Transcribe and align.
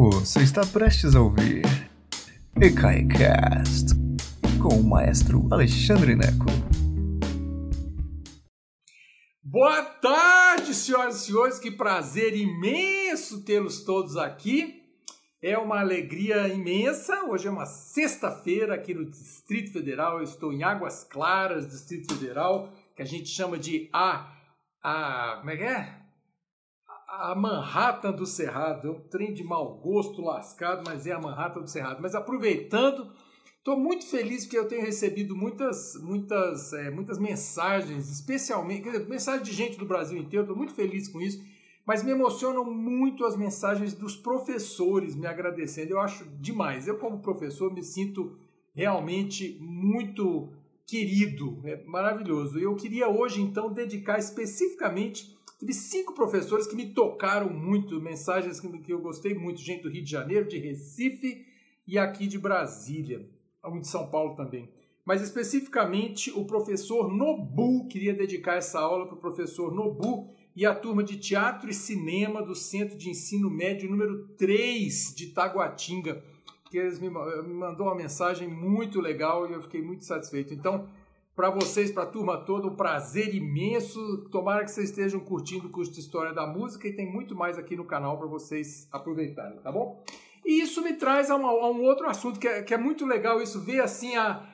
Você 0.00 0.44
está 0.44 0.64
prestes 0.64 1.16
a 1.16 1.20
ouvir 1.20 1.64
EKAICAST 2.54 3.96
com 4.62 4.76
o 4.76 4.88
maestro 4.88 5.48
Alexandre 5.50 6.14
Neco. 6.14 6.46
Boa 9.42 9.82
tarde, 9.82 10.72
senhoras 10.72 11.16
e 11.16 11.26
senhores, 11.26 11.58
que 11.58 11.72
prazer 11.72 12.36
imenso 12.36 13.44
tê-los 13.44 13.82
todos 13.82 14.16
aqui. 14.16 14.84
É 15.42 15.58
uma 15.58 15.80
alegria 15.80 16.46
imensa. 16.46 17.24
Hoje 17.24 17.48
é 17.48 17.50
uma 17.50 17.66
sexta-feira 17.66 18.76
aqui 18.76 18.94
no 18.94 19.04
Distrito 19.04 19.72
Federal. 19.72 20.18
Eu 20.18 20.22
estou 20.22 20.52
em 20.52 20.62
Águas 20.62 21.02
Claras, 21.02 21.68
Distrito 21.68 22.14
Federal, 22.14 22.72
que 22.94 23.02
a 23.02 23.04
gente 23.04 23.28
chama 23.28 23.58
de 23.58 23.90
a, 23.92 24.32
a 24.80 25.38
como 25.40 25.50
é 25.50 25.56
que 25.56 25.64
é? 25.64 25.97
A 27.08 27.34
Manhattan 27.34 28.12
do 28.12 28.26
Cerrado. 28.26 28.86
É 28.86 28.90
um 28.90 29.00
trem 29.00 29.32
de 29.32 29.42
mau 29.42 29.78
gosto 29.78 30.20
lascado, 30.20 30.82
mas 30.86 31.06
é 31.06 31.12
a 31.12 31.20
Manhattan 31.20 31.62
do 31.62 31.70
Cerrado. 31.70 32.02
Mas 32.02 32.14
aproveitando, 32.14 33.10
estou 33.56 33.78
muito 33.78 34.06
feliz 34.06 34.44
porque 34.44 34.58
eu 34.58 34.68
tenho 34.68 34.82
recebido 34.82 35.34
muitas, 35.34 35.94
muitas, 36.02 36.74
é, 36.74 36.90
muitas 36.90 37.18
mensagens, 37.18 38.10
especialmente, 38.10 38.82
quer 38.82 38.92
dizer, 38.92 39.08
mensagens 39.08 39.48
de 39.48 39.54
gente 39.54 39.78
do 39.78 39.86
Brasil 39.86 40.18
inteiro. 40.18 40.44
Estou 40.44 40.56
muito 40.56 40.74
feliz 40.74 41.08
com 41.08 41.20
isso. 41.20 41.42
Mas 41.86 42.02
me 42.02 42.10
emocionam 42.10 42.66
muito 42.66 43.24
as 43.24 43.34
mensagens 43.34 43.94
dos 43.94 44.14
professores 44.14 45.16
me 45.16 45.26
agradecendo. 45.26 45.92
Eu 45.92 46.00
acho 46.00 46.26
demais. 46.38 46.86
Eu, 46.86 46.98
como 46.98 47.22
professor, 47.22 47.72
me 47.72 47.82
sinto 47.82 48.38
realmente 48.74 49.56
muito 49.58 50.52
querido. 50.86 51.58
É 51.64 51.82
maravilhoso. 51.84 52.58
Eu 52.58 52.76
queria 52.76 53.08
hoje, 53.08 53.40
então, 53.40 53.72
dedicar 53.72 54.18
especificamente 54.18 55.37
Tive 55.58 55.74
cinco 55.74 56.14
professores 56.14 56.68
que 56.68 56.76
me 56.76 56.94
tocaram 56.94 57.50
muito, 57.50 58.00
mensagens 58.00 58.60
que 58.60 58.92
eu 58.92 59.00
gostei 59.00 59.34
muito, 59.34 59.60
gente 59.60 59.82
do 59.82 59.90
Rio 59.90 60.04
de 60.04 60.10
Janeiro, 60.10 60.48
de 60.48 60.56
Recife 60.56 61.44
e 61.84 61.98
aqui 61.98 62.28
de 62.28 62.38
Brasília, 62.38 63.28
um 63.64 63.80
de 63.80 63.88
São 63.88 64.08
Paulo 64.08 64.36
também. 64.36 64.70
Mas 65.04 65.20
especificamente 65.20 66.30
o 66.30 66.44
professor 66.44 67.12
Nobu, 67.12 67.88
queria 67.88 68.14
dedicar 68.14 68.54
essa 68.54 68.78
aula 68.78 69.06
para 69.06 69.16
o 69.16 69.20
professor 69.20 69.74
Nobu 69.74 70.30
e 70.54 70.64
a 70.64 70.74
turma 70.74 71.02
de 71.02 71.16
Teatro 71.16 71.68
e 71.68 71.74
Cinema 71.74 72.40
do 72.40 72.54
Centro 72.54 72.96
de 72.96 73.10
Ensino 73.10 73.50
Médio 73.50 73.90
número 73.90 74.28
3 74.36 75.12
de 75.16 75.28
Taguatinga, 75.28 76.22
que 76.70 76.78
eles 76.78 77.00
me 77.00 77.10
mandou 77.10 77.86
uma 77.86 77.96
mensagem 77.96 78.46
muito 78.46 79.00
legal 79.00 79.48
e 79.48 79.54
eu 79.54 79.62
fiquei 79.62 79.82
muito 79.82 80.04
satisfeito. 80.04 80.54
Então, 80.54 80.86
para 81.38 81.50
vocês, 81.50 81.92
para 81.92 82.02
a 82.02 82.06
turma 82.06 82.36
toda, 82.36 82.66
um 82.66 82.74
prazer 82.74 83.32
imenso. 83.32 84.28
Tomara 84.28 84.64
que 84.64 84.72
vocês 84.72 84.90
estejam 84.90 85.20
curtindo 85.20 85.68
o 85.68 85.70
curso 85.70 85.92
de 85.92 86.00
História 86.00 86.34
da 86.34 86.44
Música 86.44 86.88
e 86.88 86.96
tem 86.96 87.08
muito 87.08 87.36
mais 87.36 87.56
aqui 87.56 87.76
no 87.76 87.84
canal 87.84 88.18
para 88.18 88.26
vocês 88.26 88.88
aproveitarem, 88.90 89.60
tá 89.60 89.70
bom? 89.70 90.02
E 90.44 90.60
isso 90.60 90.82
me 90.82 90.94
traz 90.94 91.30
a, 91.30 91.36
uma, 91.36 91.50
a 91.50 91.70
um 91.70 91.80
outro 91.84 92.08
assunto 92.08 92.40
que 92.40 92.48
é, 92.48 92.62
que 92.64 92.74
é, 92.74 92.76
muito 92.76 93.06
legal 93.06 93.40
isso, 93.40 93.60
ver 93.60 93.80
assim 93.80 94.16
a... 94.16 94.52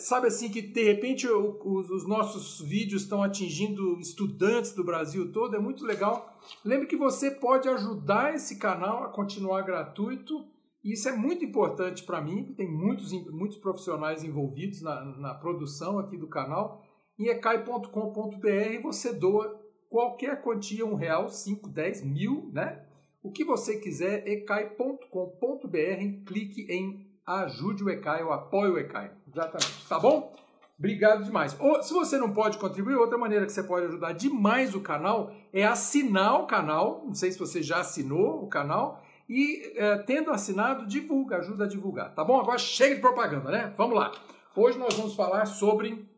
Sabe 0.00 0.26
assim 0.26 0.48
que 0.50 0.60
de 0.60 0.82
repente 0.82 1.28
os, 1.28 1.88
os 1.88 2.08
nossos 2.08 2.60
vídeos 2.68 3.02
estão 3.02 3.22
atingindo 3.22 4.00
estudantes 4.00 4.72
do 4.72 4.82
Brasil 4.82 5.30
todo, 5.30 5.54
é 5.54 5.60
muito 5.60 5.84
legal. 5.84 6.36
Lembre 6.64 6.88
que 6.88 6.96
você 6.96 7.30
pode 7.30 7.68
ajudar 7.68 8.34
esse 8.34 8.58
canal 8.58 9.04
a 9.04 9.08
continuar 9.08 9.62
gratuito 9.62 10.44
isso 10.92 11.08
é 11.08 11.12
muito 11.12 11.44
importante 11.44 12.04
para 12.04 12.20
mim, 12.20 12.54
tem 12.56 12.70
muitos, 12.70 13.12
muitos 13.30 13.58
profissionais 13.58 14.22
envolvidos 14.22 14.80
na, 14.80 15.04
na 15.04 15.34
produção 15.34 15.98
aqui 15.98 16.16
do 16.16 16.28
canal. 16.28 16.84
Em 17.18 17.26
ecai.com.br 17.26 18.82
você 18.82 19.12
doa 19.12 19.60
qualquer 19.90 20.40
quantia, 20.42 20.86
um 20.86 20.94
real, 20.94 21.28
cinco, 21.28 21.68
dez, 21.68 22.04
mil, 22.04 22.50
né? 22.52 22.84
O 23.22 23.32
que 23.32 23.44
você 23.44 23.78
quiser, 23.78 24.26
ecai.com.br, 24.28 26.24
clique 26.26 26.66
em 26.70 27.08
ajude 27.26 27.82
o 27.84 27.90
ECAI 27.90 28.22
ou 28.22 28.32
apoie 28.32 28.70
o 28.70 28.78
ECAI. 28.78 29.10
Exatamente, 29.26 29.88
tá 29.88 29.98
bom? 29.98 30.32
Obrigado 30.78 31.24
demais. 31.24 31.56
Ou, 31.58 31.82
se 31.82 31.92
você 31.92 32.16
não 32.16 32.32
pode 32.32 32.56
contribuir, 32.56 32.94
outra 32.94 33.18
maneira 33.18 33.44
que 33.44 33.52
você 33.52 33.64
pode 33.64 33.86
ajudar 33.86 34.12
demais 34.12 34.74
o 34.74 34.80
canal 34.80 35.32
é 35.52 35.64
assinar 35.64 36.40
o 36.40 36.46
canal. 36.46 37.02
Não 37.04 37.14
sei 37.14 37.32
se 37.32 37.38
você 37.38 37.62
já 37.62 37.80
assinou 37.80 38.44
o 38.44 38.48
canal 38.48 39.02
e 39.28 39.72
é, 39.76 39.98
tendo 39.98 40.30
assinado, 40.30 40.86
divulga, 40.86 41.36
ajuda 41.36 41.64
a 41.64 41.68
divulgar, 41.68 42.14
tá 42.14 42.24
bom? 42.24 42.40
Agora 42.40 42.58
chega 42.58 42.94
de 42.94 43.00
propaganda, 43.00 43.50
né? 43.50 43.74
Vamos 43.76 43.96
lá. 43.96 44.10
Hoje 44.56 44.78
nós 44.78 44.94
vamos 44.94 45.14
falar 45.14 45.44
sobre 45.46 46.08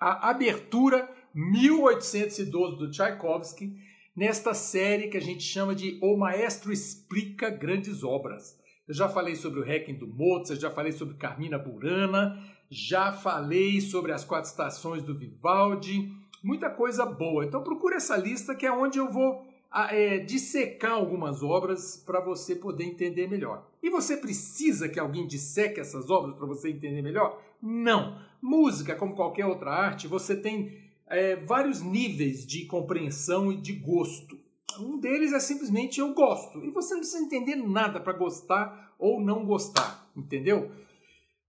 a 0.00 0.30
abertura 0.30 1.10
1812 1.34 2.76
do 2.78 2.90
Tchaikovsky 2.90 3.74
nesta 4.16 4.54
série 4.54 5.08
que 5.08 5.16
a 5.16 5.20
gente 5.20 5.42
chama 5.42 5.74
de 5.74 5.98
O 6.00 6.16
Maestro 6.16 6.72
Explica 6.72 7.50
Grandes 7.50 8.04
Obras. 8.04 8.56
Eu 8.86 8.94
já 8.94 9.08
falei 9.08 9.34
sobre 9.34 9.60
o 9.60 9.64
Requiem 9.64 9.98
do 9.98 10.06
Mozart, 10.06 10.60
já 10.60 10.70
falei 10.70 10.92
sobre 10.92 11.16
Carmina 11.16 11.58
Burana, 11.58 12.40
já 12.70 13.12
falei 13.12 13.80
sobre 13.80 14.12
as 14.12 14.24
quatro 14.24 14.48
estações 14.48 15.02
do 15.02 15.18
Vivaldi, 15.18 16.08
muita 16.42 16.70
coisa 16.70 17.04
boa. 17.04 17.44
Então 17.44 17.64
procure 17.64 17.96
essa 17.96 18.16
lista 18.16 18.54
que 18.54 18.64
é 18.64 18.72
onde 18.72 18.98
eu 18.98 19.10
vou 19.10 19.44
é, 19.90 20.18
dissecar 20.18 20.92
algumas 20.92 21.42
obras 21.42 21.96
para 21.96 22.20
você 22.20 22.56
poder 22.56 22.84
entender 22.84 23.28
melhor. 23.28 23.68
E 23.82 23.90
você 23.90 24.16
precisa 24.16 24.88
que 24.88 24.98
alguém 24.98 25.26
disseque 25.26 25.80
essas 25.80 26.10
obras 26.10 26.36
para 26.36 26.46
você 26.46 26.70
entender 26.70 27.02
melhor? 27.02 27.40
Não. 27.60 28.18
Música, 28.40 28.94
como 28.94 29.14
qualquer 29.14 29.46
outra 29.46 29.70
arte, 29.70 30.08
você 30.08 30.34
tem 30.36 30.78
é, 31.06 31.36
vários 31.36 31.82
níveis 31.82 32.46
de 32.46 32.64
compreensão 32.64 33.52
e 33.52 33.56
de 33.56 33.72
gosto. 33.72 34.38
Um 34.80 34.98
deles 34.98 35.32
é 35.32 35.40
simplesmente 35.40 36.00
eu 36.00 36.12
gosto. 36.12 36.64
E 36.64 36.70
você 36.70 36.94
não 36.94 37.00
precisa 37.00 37.24
entender 37.24 37.56
nada 37.56 38.00
para 38.00 38.12
gostar 38.12 38.94
ou 38.98 39.20
não 39.20 39.44
gostar, 39.44 40.10
entendeu? 40.16 40.70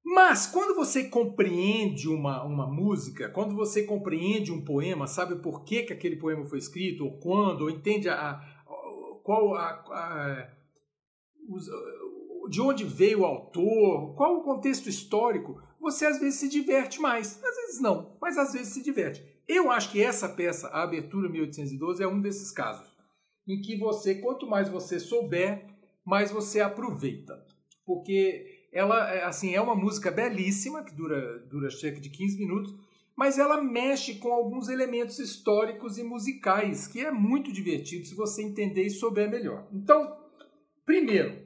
Mas 0.09 0.47
quando 0.47 0.73
você 0.73 1.03
compreende 1.09 2.07
uma, 2.07 2.41
uma 2.41 2.66
música, 2.66 3.28
quando 3.28 3.53
você 3.53 3.84
compreende 3.84 4.53
um 4.53 4.63
poema, 4.63 5.06
sabe 5.06 5.35
por 5.41 5.66
que, 5.66 5.84
que 5.84 5.91
aquele 5.91 6.16
poema 6.16 6.45
foi 6.45 6.59
escrito, 6.59 7.03
ou 7.03 7.19
quando, 7.19 7.63
ou 7.63 7.69
entende 7.69 8.07
a, 8.07 8.41
qual 9.22 9.53
a, 9.56 9.68
a, 9.68 10.50
de 12.50 12.62
onde 12.62 12.85
veio 12.85 13.19
o 13.19 13.25
autor, 13.25 14.16
qual 14.16 14.38
o 14.38 14.44
contexto 14.44 14.88
histórico, 14.88 15.62
você 15.78 16.06
às 16.06 16.22
vezes 16.22 16.39
se 16.39 16.47
diverte 16.47 17.01
mais. 17.01 17.44
Às 17.44 17.56
vezes 17.57 17.81
não, 17.81 18.18
mas 18.22 18.38
às 18.38 18.53
vezes 18.53 18.69
se 18.74 18.81
diverte. 18.81 19.22
Eu 19.45 19.69
acho 19.69 19.91
que 19.91 20.01
essa 20.01 20.29
peça, 20.29 20.69
a 20.69 20.84
Abertura 20.84 21.28
1812, 21.28 22.01
é 22.01 22.07
um 22.07 22.22
desses 22.22 22.50
casos, 22.50 22.95
em 23.45 23.59
que 23.59 23.78
você, 23.78 24.16
quanto 24.16 24.47
mais 24.47 24.69
você 24.69 25.01
souber, 25.01 25.68
mais 26.06 26.31
você 26.31 26.62
aproveita. 26.62 27.45
Porque 27.85 28.56
ela 28.78 29.12
é, 29.12 29.24
assim 29.24 29.56
é 29.56 29.60
uma 29.62 29.74
música 29.74 30.12
belíssima 30.12 30.84
que 30.84 30.94
dura 30.94 31.40
dura 31.50 31.72
cerca 31.72 32.00
de 32.00 32.12
15 32.12 32.38
minutos, 32.38 32.76
mas 33.16 33.40
ela 33.40 33.60
mexe 33.60 34.16
com 34.16 34.32
alguns 34.32 34.70
elementos 34.70 35.18
históricos 35.18 35.98
e 35.98 36.04
musicais 36.04 36.86
que 36.86 37.04
é 37.04 37.10
muito 37.10 37.52
divertido 37.52 38.06
se 38.06 38.14
você 38.14 38.44
entender 38.44 38.84
e 38.84 38.92
souber 38.92 39.28
melhor. 39.32 39.66
Então, 39.74 40.16
primeiro, 40.86 41.40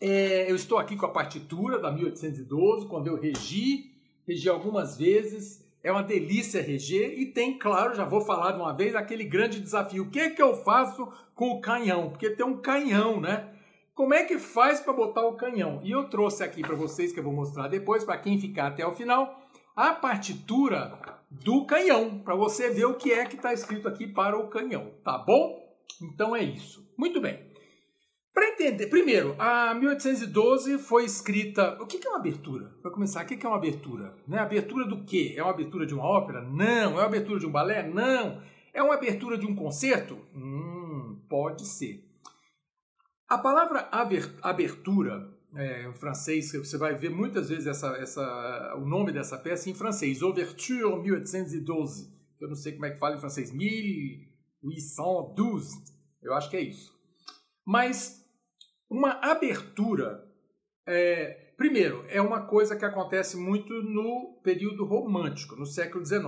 é, 0.00 0.50
eu 0.50 0.56
estou 0.56 0.78
aqui 0.78 0.96
com 0.96 1.06
a 1.06 1.12
partitura 1.12 1.78
da 1.78 1.92
1812, 1.92 2.88
quando 2.88 3.06
eu 3.06 3.14
regi, 3.14 3.92
regi 4.26 4.48
algumas 4.48 4.98
vezes. 4.98 5.62
É 5.84 5.92
uma 5.92 6.02
delícia 6.02 6.62
reger 6.62 7.18
e 7.18 7.26
tem, 7.26 7.56
claro, 7.58 7.94
já 7.94 8.04
vou 8.04 8.20
falar 8.20 8.52
de 8.52 8.60
uma 8.60 8.72
vez, 8.72 8.94
aquele 8.96 9.24
grande 9.24 9.60
desafio. 9.60 10.04
O 10.04 10.10
que 10.10 10.18
é 10.18 10.30
que 10.30 10.42
eu 10.42 10.56
faço 10.56 11.08
com 11.34 11.50
o 11.50 11.60
canhão? 11.60 12.10
Porque 12.10 12.30
tem 12.30 12.46
um 12.46 12.56
canhão, 12.56 13.20
né? 13.20 13.51
Como 13.94 14.14
é 14.14 14.24
que 14.24 14.38
faz 14.38 14.80
para 14.80 14.92
botar 14.94 15.26
o 15.26 15.36
canhão? 15.36 15.80
E 15.82 15.90
eu 15.90 16.08
trouxe 16.08 16.42
aqui 16.42 16.62
para 16.62 16.74
vocês, 16.74 17.12
que 17.12 17.20
eu 17.20 17.24
vou 17.24 17.32
mostrar 17.32 17.68
depois, 17.68 18.04
para 18.04 18.16
quem 18.16 18.38
ficar 18.38 18.68
até 18.68 18.86
o 18.86 18.92
final, 18.92 19.38
a 19.76 19.92
partitura 19.92 20.98
do 21.30 21.66
canhão, 21.66 22.18
para 22.20 22.34
você 22.34 22.70
ver 22.70 22.86
o 22.86 22.94
que 22.94 23.12
é 23.12 23.26
que 23.26 23.36
está 23.36 23.52
escrito 23.52 23.86
aqui 23.86 24.06
para 24.06 24.38
o 24.38 24.48
canhão, 24.48 24.92
tá 25.04 25.18
bom? 25.18 25.62
Então 26.00 26.34
é 26.34 26.42
isso. 26.42 26.90
Muito 26.96 27.20
bem. 27.20 27.52
Para 28.32 28.48
entender, 28.48 28.86
primeiro, 28.86 29.36
a 29.38 29.74
1812 29.74 30.78
foi 30.78 31.04
escrita. 31.04 31.76
O 31.78 31.86
que 31.86 32.06
é 32.06 32.08
uma 32.08 32.18
abertura? 32.18 32.72
Para 32.80 32.90
começar, 32.90 33.24
o 33.24 33.26
que 33.26 33.44
é 33.44 33.48
uma 33.48 33.58
abertura? 33.58 34.16
Né? 34.26 34.38
Abertura 34.38 34.86
do 34.86 35.04
quê? 35.04 35.34
É 35.36 35.42
uma 35.42 35.52
abertura 35.52 35.84
de 35.84 35.92
uma 35.92 36.04
ópera? 36.04 36.40
Não. 36.40 36.92
É 36.92 36.94
uma 36.94 37.04
abertura 37.04 37.38
de 37.38 37.46
um 37.46 37.52
balé? 37.52 37.86
Não. 37.86 38.40
É 38.72 38.82
uma 38.82 38.94
abertura 38.94 39.36
de 39.36 39.46
um 39.46 39.54
concerto? 39.54 40.18
Hum, 40.34 41.18
pode 41.28 41.66
ser. 41.66 42.02
A 43.32 43.38
palavra 43.38 43.88
abertura, 44.42 45.32
é, 45.56 45.88
em 45.88 45.94
francês, 45.94 46.52
você 46.52 46.76
vai 46.76 46.94
ver 46.94 47.08
muitas 47.08 47.48
vezes 47.48 47.66
essa, 47.66 47.96
essa, 47.96 48.74
o 48.76 48.84
nome 48.84 49.10
dessa 49.10 49.38
peça 49.38 49.70
em 49.70 49.74
francês, 49.74 50.20
Ouverture 50.20 51.00
1812. 51.00 52.12
Eu 52.38 52.48
não 52.48 52.54
sei 52.54 52.72
como 52.72 52.84
é 52.84 52.90
que 52.90 52.98
fala 52.98 53.16
em 53.16 53.20
francês, 53.20 53.50
1812. 53.50 55.82
Eu 56.22 56.34
acho 56.34 56.50
que 56.50 56.58
é 56.58 56.60
isso. 56.60 56.92
Mas 57.64 58.22
uma 58.90 59.12
abertura, 59.12 60.22
é, 60.86 61.54
primeiro, 61.56 62.04
é 62.10 62.20
uma 62.20 62.42
coisa 62.42 62.76
que 62.76 62.84
acontece 62.84 63.38
muito 63.38 63.72
no 63.82 64.42
período 64.44 64.84
romântico, 64.84 65.56
no 65.56 65.64
século 65.64 66.04
XIX. 66.04 66.22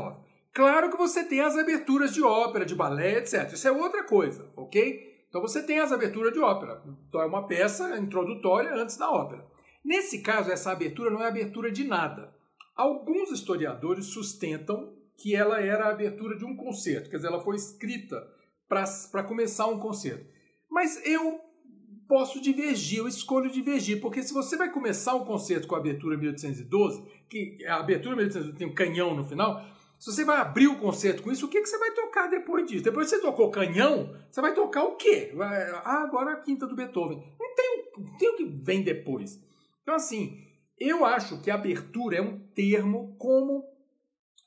Claro 0.54 0.90
que 0.90 0.96
você 0.96 1.22
tem 1.22 1.42
as 1.42 1.54
aberturas 1.54 2.14
de 2.14 2.22
ópera, 2.22 2.64
de 2.64 2.74
balé, 2.74 3.18
etc. 3.18 3.52
Isso 3.52 3.68
é 3.68 3.72
outra 3.72 4.04
coisa, 4.04 4.50
ok? 4.56 5.12
Então 5.34 5.42
você 5.42 5.64
tem 5.64 5.80
as 5.80 5.90
aberturas 5.90 6.32
de 6.32 6.38
ópera. 6.38 6.80
Então 7.08 7.20
é 7.20 7.26
uma 7.26 7.44
peça 7.44 7.98
introdutória 7.98 8.72
antes 8.72 8.96
da 8.96 9.10
ópera. 9.10 9.44
Nesse 9.84 10.22
caso, 10.22 10.48
essa 10.48 10.70
abertura 10.70 11.10
não 11.10 11.20
é 11.20 11.26
abertura 11.26 11.72
de 11.72 11.82
nada. 11.82 12.32
Alguns 12.76 13.32
historiadores 13.32 14.06
sustentam 14.06 14.94
que 15.16 15.34
ela 15.34 15.60
era 15.60 15.86
a 15.86 15.90
abertura 15.90 16.38
de 16.38 16.44
um 16.44 16.54
concerto, 16.54 17.10
quer 17.10 17.16
dizer, 17.16 17.26
ela 17.26 17.42
foi 17.42 17.56
escrita 17.56 18.24
para 18.68 19.24
começar 19.24 19.66
um 19.66 19.80
concerto. 19.80 20.24
Mas 20.70 21.04
eu 21.04 21.40
posso 22.06 22.40
divergir, 22.40 23.00
eu 23.00 23.08
escolho 23.08 23.50
divergir, 23.50 24.00
porque 24.00 24.22
se 24.22 24.32
você 24.32 24.56
vai 24.56 24.70
começar 24.70 25.16
um 25.16 25.24
concerto 25.24 25.66
com 25.66 25.74
a 25.74 25.78
abertura 25.78 26.16
1812, 26.16 27.02
que 27.28 27.58
a 27.66 27.80
abertura 27.80 28.14
1812 28.14 28.56
tem 28.56 28.68
um 28.68 28.74
canhão 28.74 29.16
no 29.16 29.24
final, 29.24 29.64
se 29.98 30.12
você 30.12 30.24
vai 30.24 30.38
abrir 30.38 30.66
o 30.66 30.78
concerto 30.78 31.22
com 31.22 31.32
isso, 31.32 31.46
o 31.46 31.48
que, 31.48 31.60
que 31.60 31.68
você 31.68 31.78
vai 31.78 31.92
tocar 31.92 32.28
depois 32.28 32.66
disso? 32.66 32.84
Depois 32.84 33.08
que 33.08 33.16
você 33.16 33.22
tocou 33.22 33.50
canhão, 33.50 34.14
você 34.30 34.40
vai 34.40 34.54
tocar 34.54 34.84
o 34.84 34.96
quê? 34.96 35.32
Ah, 35.40 36.02
agora 36.02 36.32
a 36.32 36.40
quinta 36.40 36.66
do 36.66 36.76
Beethoven. 36.76 37.22
Não 37.38 37.54
tem, 37.54 37.84
tem 38.18 38.28
o 38.28 38.36
que 38.36 38.44
vem 38.44 38.82
depois. 38.82 39.40
Então, 39.82 39.94
assim, 39.94 40.44
eu 40.78 41.04
acho 41.04 41.40
que 41.40 41.50
abertura 41.50 42.16
é 42.16 42.22
um 42.22 42.38
termo 42.54 43.16
como 43.18 43.64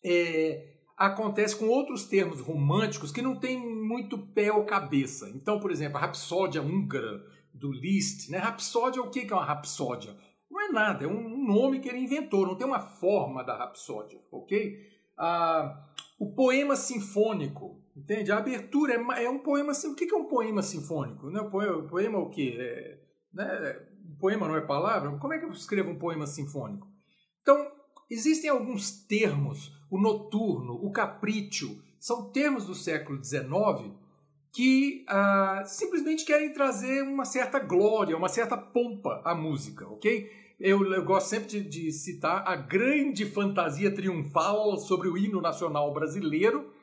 é, 0.04 0.76
acontece 0.98 1.56
com 1.56 1.68
outros 1.68 2.06
termos 2.06 2.40
românticos 2.40 3.12
que 3.12 3.22
não 3.22 3.40
tem 3.40 3.58
muito 3.60 4.18
pé 4.18 4.52
ou 4.52 4.66
cabeça. 4.66 5.30
Então, 5.30 5.60
por 5.60 5.72
exemplo, 5.72 5.98
a 5.98 6.02
rapsódia 6.02 6.62
húngara 6.62 7.24
do 7.54 7.72
Liszt. 7.72 8.30
Né? 8.30 8.38
Rapsódia, 8.38 9.02
o 9.02 9.10
que 9.10 9.28
é 9.32 9.34
uma 9.34 9.46
rapsódia? 9.46 10.16
Não 10.50 10.62
é 10.62 10.70
nada, 10.70 11.04
é 11.04 11.08
um 11.08 11.46
nome 11.46 11.80
que 11.80 11.90
ele 11.90 12.00
inventou, 12.00 12.48
não 12.48 12.56
tem 12.56 12.66
uma 12.66 12.80
forma 12.80 13.44
da 13.44 13.58
rapsódia, 13.58 14.20
ok? 14.32 14.97
Ah, 15.18 15.86
o 16.20 16.32
poema 16.34 16.76
sinfônico, 16.76 17.82
entende? 17.96 18.32
A 18.32 18.38
abertura 18.38 18.94
é, 18.94 19.26
é 19.26 19.30
um 19.30 19.40
poema 19.40 19.74
sinfônico. 19.74 20.04
O 20.04 20.08
que 20.08 20.14
é 20.14 20.18
um 20.18 20.26
poema 20.26 20.62
sinfônico? 20.62 21.30
Né? 21.30 21.44
Poema, 21.50 21.84
poema 21.88 22.18
o 22.20 22.30
quê? 22.30 22.56
É, 22.60 22.98
né? 23.34 23.88
Poema 24.20 24.48
não 24.48 24.56
é 24.56 24.62
palavra? 24.62 25.18
Como 25.18 25.34
é 25.34 25.40
que 25.40 25.46
eu 25.46 25.52
escrevo 25.52 25.92
um 25.92 26.00
poema 26.00 26.26
sinfônico? 26.26 26.88
Então, 27.42 27.72
existem 28.10 28.50
alguns 28.50 29.06
termos, 29.06 29.72
o 29.90 30.00
noturno, 30.00 30.74
o 30.74 30.92
capricho, 30.92 31.82
são 32.00 32.32
termos 32.32 32.66
do 32.66 32.76
século 32.76 33.24
XIX 33.24 33.94
que 34.52 35.06
ah, 35.08 35.64
simplesmente 35.66 36.26
querem 36.26 36.52
trazer 36.52 37.04
uma 37.04 37.26
certa 37.26 37.60
glória, 37.60 38.18
uma 38.18 38.30
certa 38.30 38.58
pompa 38.58 39.22
à 39.24 39.36
música, 39.36 39.88
ok? 39.88 40.32
Eu, 40.60 40.92
eu 40.92 41.04
gosto 41.06 41.28
sempre 41.28 41.48
de, 41.48 41.62
de, 41.62 41.92
citar 41.92 42.44
a 42.48 42.56
grande 42.56 43.26
fantasia 43.26 43.94
triunfal 43.94 44.78
sobre 44.78 45.08
o 45.08 45.16
hino 45.16 45.40
nacional 45.40 45.94
brasileiro 45.94 46.74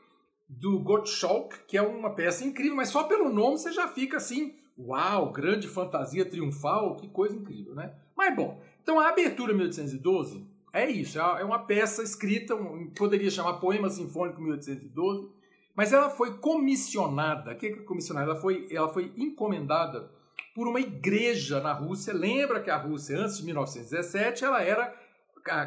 do 0.49 0.79
Gottschalk, 0.79 1.65
que 1.67 1.76
é 1.76 1.82
uma 1.82 2.15
peça 2.15 2.44
incrível, 2.44 2.76
mas 2.76 2.91
só 2.91 3.03
pelo 3.03 3.32
nome 3.32 3.59
você 3.59 3.73
já 3.73 3.88
fica 3.88 4.19
assim, 4.19 4.55
uau, 4.79 5.32
grande 5.32 5.67
fantasia 5.67 6.25
triunfal, 6.25 6.97
que 6.97 7.09
coisa 7.09 7.35
incrível, 7.35 7.75
né? 7.75 7.93
Mas 8.17 8.37
bom, 8.37 8.62
então 8.81 9.00
a 9.00 9.09
abertura 9.09 9.53
1812 9.53 10.47
é 10.73 10.88
isso, 10.88 11.19
é 11.19 11.44
uma 11.44 11.59
peça 11.59 12.03
escrita, 12.03 12.56
poderia 12.97 13.31
chamar 13.31 13.55
Poema 13.55 13.91
Sinfônico 13.91 14.41
1812, 14.41 15.29
mas 15.75 15.93
ela 15.93 16.11
foi 16.11 16.38
comissionada. 16.38 17.53
O 17.53 17.56
que 17.56 17.67
é 17.67 17.77
comissionada? 17.82 18.31
Ela 18.31 18.41
foi, 18.41 18.69
ela 18.70 18.88
foi 18.88 19.12
encomendada 19.17 20.13
por 20.55 20.69
uma 20.69 20.81
igreja 20.81 21.61
na 21.61 21.73
Rússia. 21.73 22.15
Lembra 22.15 22.62
que 22.62 22.71
a 22.71 22.77
Rússia, 22.77 23.19
antes 23.19 23.39
de 23.39 23.45
1917, 23.45 24.45
ela 24.45 24.62
era 24.62 24.95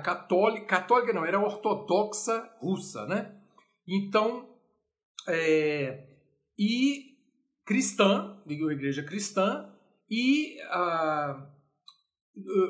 católica, 0.01 0.65
católica 0.65 1.13
não, 1.13 1.25
era 1.25 1.39
ortodoxa 1.39 2.49
russa, 2.59 3.05
né? 3.05 3.35
Então, 3.87 4.49
é, 5.27 6.07
e 6.57 7.17
cristã, 7.65 8.41
digo 8.45 8.71
igreja 8.71 9.03
cristã, 9.03 9.69
e 10.09 10.57
a, 10.69 11.47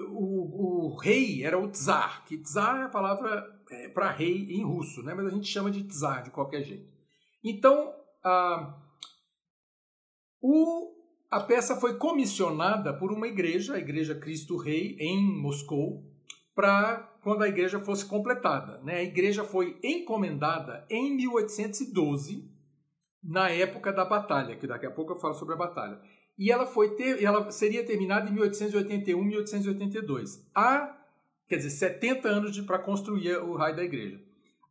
o, 0.09 0.93
o, 0.93 0.97
rei 0.97 1.43
era 1.43 1.57
o 1.57 1.71
czar, 1.71 2.25
que 2.25 2.41
czar 2.41 2.81
é 2.81 2.83
a 2.85 2.89
palavra 2.89 3.45
é, 3.69 3.89
para 3.89 4.11
rei 4.11 4.51
em 4.51 4.65
russo, 4.65 5.03
né? 5.03 5.13
mas 5.13 5.27
a 5.27 5.29
gente 5.29 5.47
chama 5.47 5.69
de 5.69 5.83
czar 5.87 6.23
de 6.23 6.31
qualquer 6.31 6.63
jeito. 6.63 6.91
Então, 7.43 7.93
a, 8.23 8.75
o, 10.41 10.96
a 11.29 11.41
peça 11.41 11.75
foi 11.75 11.97
comissionada 11.97 12.93
por 12.93 13.11
uma 13.11 13.27
igreja, 13.27 13.75
a 13.75 13.79
Igreja 13.79 14.15
Cristo 14.15 14.55
Rei, 14.55 14.95
em 14.99 15.21
Moscou, 15.21 16.03
para 16.55 16.99
quando 17.21 17.43
a 17.43 17.49
igreja 17.49 17.79
fosse 17.79 18.05
completada. 18.05 18.81
Né? 18.81 18.97
A 18.97 19.03
igreja 19.03 19.43
foi 19.43 19.77
encomendada 19.83 20.85
em 20.89 21.15
1812, 21.15 22.49
na 23.21 23.49
época 23.49 23.91
da 23.91 24.05
batalha, 24.05 24.55
que 24.55 24.65
daqui 24.65 24.85
a 24.85 24.91
pouco 24.91 25.13
eu 25.13 25.17
falo 25.17 25.33
sobre 25.33 25.53
a 25.53 25.57
batalha. 25.57 25.99
E 26.37 26.51
ela, 26.51 26.65
foi 26.65 26.95
ter, 26.95 27.21
ela 27.21 27.51
seria 27.51 27.85
terminada 27.85 28.29
em 28.29 28.33
1881, 28.33 29.21
1882. 29.21 30.47
Há, 30.55 30.97
quer 31.47 31.57
dizer, 31.57 31.71
70 31.71 32.27
anos 32.29 32.59
para 32.61 32.79
construir 32.79 33.37
o 33.37 33.55
raio 33.55 33.75
da 33.75 33.83
igreja. 33.83 34.21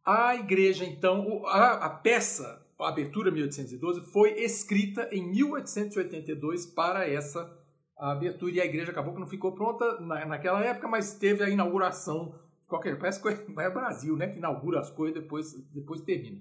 A 0.04 0.36
igreja, 0.36 0.84
então, 0.84 1.44
a, 1.46 1.86
a 1.86 1.90
peça 1.90 2.65
a 2.78 2.88
abertura 2.88 3.30
1812 3.30 4.12
foi 4.12 4.40
escrita 4.42 5.08
em 5.12 5.26
1882 5.30 6.66
para 6.66 7.08
essa 7.08 7.50
abertura 7.96 8.52
e 8.52 8.60
a 8.60 8.64
igreja 8.64 8.90
acabou 8.90 9.14
que 9.14 9.20
não 9.20 9.26
ficou 9.26 9.52
pronta 9.52 10.00
na, 10.00 10.26
naquela 10.26 10.62
época, 10.62 10.86
mas 10.86 11.14
teve 11.14 11.42
a 11.42 11.48
inauguração. 11.48 12.38
Qualquer, 12.66 12.98
parece 12.98 13.22
que 13.22 13.28
é 13.60 13.70
Brasil, 13.70 14.16
né? 14.16 14.28
Que 14.28 14.38
inaugura 14.38 14.80
as 14.80 14.90
coisas 14.90 15.16
e 15.16 15.20
depois, 15.20 15.52
depois 15.72 16.02
termina. 16.02 16.40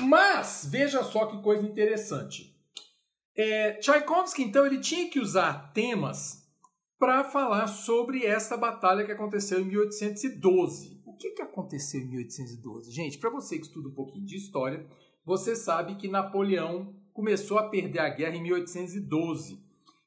Mas 0.00 0.68
veja 0.70 1.02
só 1.02 1.26
que 1.26 1.42
coisa 1.42 1.66
interessante. 1.66 2.54
É, 3.36 3.72
Tchaikovsky, 3.74 4.42
então, 4.42 4.64
ele 4.64 4.80
tinha 4.80 5.10
que 5.10 5.20
usar 5.20 5.72
temas 5.72 6.46
para 6.98 7.24
falar 7.24 7.66
sobre 7.66 8.24
essa 8.24 8.56
batalha 8.56 9.04
que 9.04 9.12
aconteceu 9.12 9.60
em 9.60 9.64
1812. 9.64 11.02
O 11.04 11.14
que, 11.16 11.30
que 11.30 11.42
aconteceu 11.42 12.00
em 12.00 12.08
1812? 12.08 12.90
Gente, 12.90 13.18
para 13.18 13.30
você 13.30 13.58
que 13.58 13.66
estuda 13.66 13.88
um 13.88 13.94
pouquinho 13.94 14.24
de 14.24 14.36
história, 14.36 14.86
você 15.26 15.56
sabe 15.56 15.96
que 15.96 16.06
Napoleão 16.06 16.94
começou 17.12 17.58
a 17.58 17.68
perder 17.68 17.98
a 17.98 18.08
guerra 18.08 18.36
em 18.36 18.42
1812. 18.42 19.54
O 19.54 19.58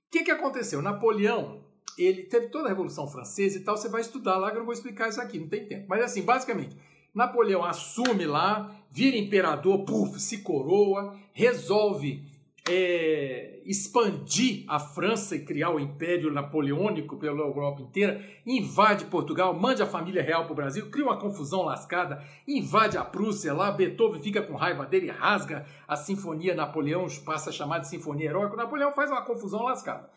que, 0.09 0.23
que 0.23 0.31
aconteceu? 0.31 0.81
Napoleão, 0.81 1.61
ele 1.97 2.23
teve 2.23 2.47
toda 2.47 2.65
a 2.65 2.69
Revolução 2.69 3.05
Francesa 3.05 3.57
e 3.57 3.61
tal, 3.61 3.75
você 3.75 3.89
vai 3.89 3.99
estudar 3.99 4.37
lá 4.37 4.49
que 4.49 4.55
eu 4.55 4.59
não 4.59 4.65
vou 4.65 4.73
explicar 4.73 5.09
isso 5.09 5.19
aqui, 5.19 5.37
não 5.37 5.49
tem 5.49 5.67
tempo. 5.67 5.85
Mas 5.89 6.01
assim, 6.03 6.21
basicamente, 6.21 6.77
Napoleão 7.13 7.65
assume 7.65 8.25
lá, 8.25 8.73
vira 8.89 9.17
imperador, 9.17 9.83
puf, 9.83 10.17
se 10.19 10.37
coroa, 10.37 11.13
resolve 11.33 12.23
é, 12.69 13.58
expandir 13.69 14.65
a 14.67 14.79
França 14.79 15.35
e 15.35 15.45
criar 15.45 15.69
o 15.69 15.79
Império 15.79 16.31
Napoleônico 16.31 17.17
pela 17.17 17.41
Europa 17.41 17.83
inteira, 17.83 18.19
invade 18.43 19.05
Portugal, 19.05 19.53
manda 19.53 19.83
a 19.83 19.87
família 19.87 20.23
real 20.23 20.45
para 20.45 20.53
o 20.53 20.55
Brasil, 20.55 20.89
cria 20.89 21.05
uma 21.05 21.19
confusão 21.19 21.61
lascada, 21.61 22.23
invade 22.47 22.97
a 22.97 23.05
Prússia 23.05 23.53
lá, 23.53 23.71
Beethoven 23.71 24.19
fica 24.19 24.41
com 24.41 24.55
raiva 24.55 24.87
dele, 24.87 25.11
rasga 25.11 25.67
a 25.87 25.95
Sinfonia 25.95 26.55
Napoleão, 26.55 27.05
passa 27.23 27.51
a 27.51 27.53
chamar 27.53 27.77
de 27.77 27.87
Sinfonia 27.87 28.29
Heróica, 28.29 28.55
Napoleão 28.55 28.91
faz 28.91 29.11
uma 29.11 29.21
confusão 29.21 29.61
lascada. 29.61 30.09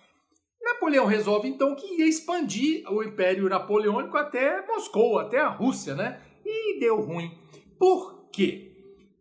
Napoleão 0.63 1.05
resolve 1.05 1.47
então 1.47 1.75
que 1.75 1.99
ia 1.99 2.09
expandir 2.09 2.91
o 2.91 3.03
Império 3.03 3.51
Napoleônico 3.51 4.17
até 4.17 4.67
Moscou, 4.67 5.19
até 5.19 5.39
a 5.39 5.49
Rússia, 5.49 5.95
né? 5.95 6.23
E 6.43 6.81
deu 6.81 7.03
ruim. 7.03 7.37
Por 7.79 8.31
quê? 8.33 8.72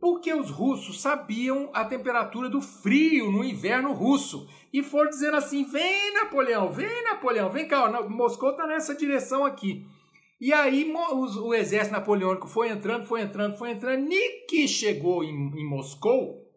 Porque 0.02 0.34
os 0.34 0.50
russos 0.50 1.00
sabiam 1.00 1.70
a 1.74 1.86
temperatura 1.86 2.50
do 2.50 2.60
frio 2.60 3.32
no 3.32 3.44
inverno 3.44 3.94
russo 3.94 4.50
e 4.74 4.82
foram 4.82 5.12
dizendo 5.12 5.38
assim: 5.38 5.64
vem 5.64 6.16
Napoleão, 6.16 6.72
vem 6.72 7.04
Napoleão, 7.04 7.52
vem 7.52 7.68
cá, 7.68 8.02
Moscou 8.10 8.50
está 8.50 8.66
nessa 8.66 8.96
direção 8.96 9.46
aqui. 9.46 9.86
E 10.40 10.52
aí 10.52 10.92
o, 10.92 11.54
exército 11.54 11.94
napoleônico 11.94 12.48
foi 12.48 12.70
entrando, 12.70 13.06
foi 13.06 13.22
entrando, 13.22 13.56
foi 13.56 13.70
entrando, 13.70 14.10
que 14.50 14.68
chegou 14.68 15.24
em, 15.24 15.30
em 15.30 15.70
Moscou, 15.70 16.50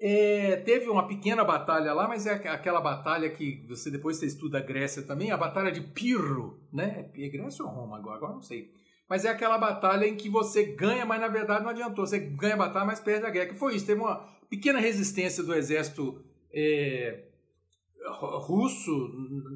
é, 0.00 0.56
teve 0.58 0.88
uma 0.88 1.08
pequena 1.08 1.42
batalha 1.42 1.92
lá, 1.92 2.06
mas 2.06 2.24
é 2.24 2.34
aquela 2.34 2.80
batalha 2.80 3.28
que 3.30 3.66
você 3.68 3.90
depois 3.90 4.16
você 4.16 4.26
estuda 4.26 4.58
a 4.58 4.62
Grécia 4.62 5.02
também, 5.02 5.32
a 5.32 5.36
batalha 5.36 5.72
de 5.72 5.80
Pirro, 5.80 6.60
né? 6.72 7.10
É 7.16 7.28
Grécia 7.28 7.64
ou 7.64 7.70
Roma 7.72 7.96
agora? 7.96 8.16
Agora 8.16 8.34
não 8.34 8.42
sei 8.42 8.70
mas 9.12 9.26
é 9.26 9.28
aquela 9.28 9.58
batalha 9.58 10.06
em 10.06 10.16
que 10.16 10.30
você 10.30 10.64
ganha, 10.64 11.04
mas 11.04 11.20
na 11.20 11.28
verdade 11.28 11.62
não 11.62 11.68
adiantou. 11.68 12.06
Você 12.06 12.18
ganha 12.18 12.54
a 12.54 12.56
batalha, 12.56 12.86
mas 12.86 12.98
perde 12.98 13.26
a 13.26 13.28
guerra. 13.28 13.48
Que 13.48 13.58
foi 13.58 13.74
isso? 13.74 13.84
Teve 13.84 14.00
uma 14.00 14.26
pequena 14.48 14.80
resistência 14.80 15.42
do 15.42 15.52
exército 15.52 16.24
é, 16.50 17.24
russo 18.06 18.90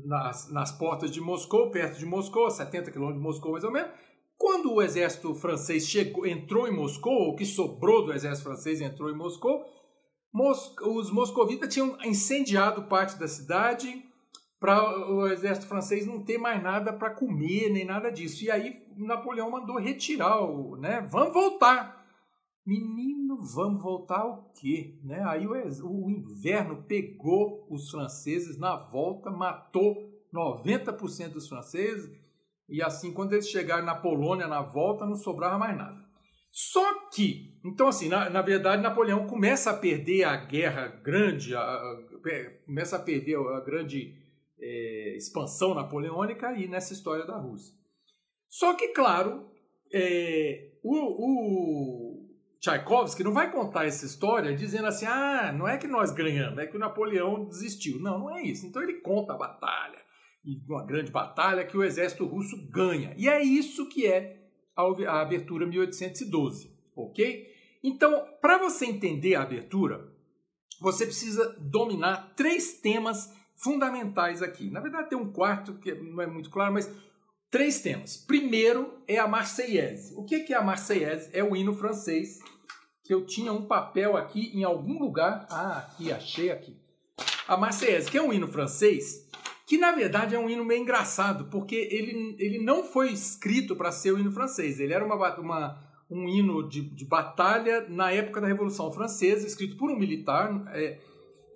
nas, 0.05 0.53
nas 0.53 0.71
portas 0.73 1.11
de 1.11 1.23
Moscou, 1.23 1.71
perto 1.71 1.99
de 1.99 2.05
Moscou, 2.05 2.51
70 2.51 2.91
quilômetros 2.91 3.23
de 3.23 3.27
Moscou 3.27 3.53
mais 3.53 3.65
ou 3.65 3.73
menos. 3.73 3.91
Quando 4.37 4.75
o 4.75 4.83
exército 4.83 5.35
francês 5.35 5.89
chegou, 5.89 6.27
entrou 6.27 6.69
em 6.69 6.77
Moscou, 6.77 7.31
o 7.31 7.35
que 7.35 7.47
sobrou 7.47 8.05
do 8.05 8.13
exército 8.13 8.47
francês 8.47 8.83
entrou 8.83 9.09
em 9.09 9.17
Moscou, 9.17 9.65
Mos 10.31 10.75
os 10.83 11.11
moscovitas 11.11 11.73
tinham 11.73 11.97
incendiado 12.05 12.83
parte 12.83 13.19
da 13.19 13.27
cidade, 13.27 14.05
para 14.67 15.13
o 15.13 15.29
exército 15.29 15.69
francês 15.69 16.05
não 16.05 16.25
ter 16.25 16.39
mais 16.39 16.61
nada 16.61 16.93
para 16.93 17.11
comer, 17.15 17.71
nem 17.71 17.85
nada 17.85 18.11
disso. 18.11 18.43
E 18.43 18.51
aí 18.51 18.83
Napoleão 18.97 19.49
mandou 19.49 19.79
retirar 19.79 20.43
o, 20.43 20.75
né? 20.75 21.07
Vamos 21.09 21.33
voltar. 21.33 22.05
Menino 22.67 23.17
vamos 23.41 23.81
voltar 23.81 24.23
ao 24.23 24.51
quê? 24.61 24.99
Né? 25.05 25.23
Aí 25.25 25.47
o, 25.47 25.53
o 25.53 26.11
inverno 26.11 26.83
pegou 26.83 27.65
os 27.71 27.89
franceses 27.93 28.59
na 28.59 28.77
volta, 28.77 29.31
matou 29.31 29.95
90% 30.35 31.29
dos 31.29 31.49
franceses, 31.49 32.11
e 32.69 32.83
assim, 32.83 33.13
quando 33.13 33.35
eles 33.35 33.49
chegaram 33.49 33.85
na 33.85 33.95
Polônia 33.95 34.49
na 34.49 34.63
volta, 34.63 35.07
não 35.07 35.15
sobrava 35.15 35.57
mais 35.57 35.79
nada. 35.79 36.05
Só 36.51 37.09
que, 37.11 37.57
então 37.65 37.87
assim, 37.87 38.09
na, 38.09 38.29
na 38.29 38.43
verdade, 38.43 38.83
Napoleão 38.83 39.29
começa 39.29 39.71
a 39.71 39.77
perder 39.77 40.25
a 40.25 40.35
guerra 40.35 40.89
grande, 40.89 41.55
a, 41.55 41.61
a, 41.61 42.03
começa 42.65 42.97
a 42.97 43.01
perder 43.01 43.37
a 43.37 43.61
grande 43.61 44.26
é, 44.61 45.17
expansão 45.17 45.75
napoleônica 45.75 46.49
aí 46.49 46.69
nessa 46.69 46.93
história 46.93 47.27
da 47.27 47.37
Rússia. 47.37 47.75
Só 48.49 48.75
que, 48.75 48.89
claro, 48.89 49.51
é, 49.93 50.73
o, 50.83 50.95
o 50.95 52.27
Tchaikovsky 52.61 53.23
não 53.23 53.33
vai 53.33 53.51
contar 53.51 53.87
essa 53.87 54.07
história 54.07 54.55
dizendo 54.55 54.87
assim, 54.87 55.07
ah, 55.07 55.53
não 55.53 55.69
é 55.69 55.79
que 55.79 55.87
nós 55.87 56.13
ganhamos, 56.13 56.59
é 56.59 56.67
que 56.67 56.77
o 56.77 56.81
Napoleão 56.81 57.45
desistiu. 57.45 58.01
Não, 58.01 58.19
não 58.19 58.37
é 58.37 58.43
isso. 58.43 58.67
Então 58.67 58.83
ele 58.83 59.01
conta 59.01 59.35
a 59.35 59.39
batalha, 59.39 59.99
e 60.45 60.61
uma 60.69 60.87
grande 60.87 61.11
batalha 61.11 61.67
que 61.67 61.77
o 61.77 61.83
exército 61.83 62.25
russo 62.25 62.57
ganha. 62.71 63.15
E 63.17 63.29
é 63.29 63.43
isso 63.43 63.89
que 63.89 64.07
é 64.07 64.43
a 64.77 65.21
abertura 65.21 65.67
1812, 65.67 66.71
ok? 66.95 67.47
Então, 67.83 68.25
para 68.41 68.59
você 68.59 68.87
entender 68.87 69.35
a 69.35 69.43
abertura, 69.43 70.13
você 70.81 71.07
precisa 71.07 71.57
dominar 71.61 72.35
três 72.37 72.81
temas 72.81 73.33
fundamentais 73.57 74.43
aqui. 74.43 74.71
Na 74.71 74.81
verdade, 74.81 75.09
tem 75.09 75.19
um 75.19 75.33
quarto 75.33 75.75
que 75.75 75.93
não 75.95 76.23
é 76.23 76.27
muito 76.27 76.51
claro, 76.51 76.75
mas 76.75 76.91
três 77.51 77.81
temas. 77.81 78.17
Primeiro 78.17 78.93
é 79.09 79.19
a 79.19 79.27
Marseillaise. 79.27 80.15
O 80.15 80.25
que 80.25 80.53
é 80.53 80.55
a 80.55 80.63
Marseillaise? 80.63 81.31
É 81.33 81.43
o 81.43 81.57
hino 81.57 81.75
francês, 81.75 82.39
que 83.03 83.13
eu 83.13 83.25
tinha 83.25 83.53
um 83.53 83.67
papel 83.67 84.17
aqui 84.17 84.51
em 84.55 84.63
algum 84.63 84.99
lugar. 84.99 85.47
Ah, 85.51 85.79
aqui, 85.79 86.13
achei 86.13 86.51
aqui. 86.51 86.77
A 87.49 87.57
Marseillaise, 87.57 88.11
que 88.11 88.19
é 88.19 88.23
um 88.23 88.33
hino 88.33 88.49
francês, 88.49 89.27
que 89.67 89.79
na 89.79 89.93
verdade 89.93 90.35
é 90.35 90.39
um 90.39 90.51
hino 90.51 90.65
meio 90.65 90.83
engraçado, 90.83 91.47
porque 91.47 91.75
ele, 91.91 92.37
ele 92.39 92.59
não 92.59 92.85
foi 92.85 93.11
escrito 93.11 93.75
para 93.75 93.91
ser 93.91 94.13
o 94.13 94.19
hino 94.19 94.31
francês. 94.31 94.79
Ele 94.79 94.93
era 94.93 95.05
uma, 95.05 95.39
uma 95.39 95.87
um 96.11 96.29
hino 96.29 96.69
de, 96.69 96.83
de 96.83 97.05
batalha 97.05 97.87
na 97.89 98.13
época 98.13 98.41
da 98.41 98.47
Revolução 98.47 98.93
Francesa, 98.93 99.47
escrito 99.47 99.77
por 99.77 99.91
um 99.91 99.99
militar. 99.99 100.63
É, 100.75 100.99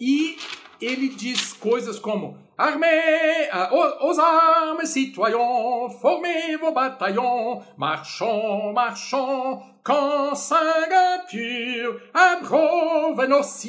e 0.00 0.36
ele 0.80 1.08
diz 1.08 1.52
coisas 1.52 1.98
como 1.98 2.38
Armée, 2.60 3.48
aux 3.50 4.18
armes, 4.18 4.90
citoyens, 4.90 5.94
formez 5.98 6.58
vos 6.60 6.74
bataillons, 6.74 7.62
marchons, 7.78 8.74
marchons, 8.74 9.62
quand 9.82 10.34
Singapour 10.34 12.02
aprove 12.12 13.26
nos. 13.28 13.62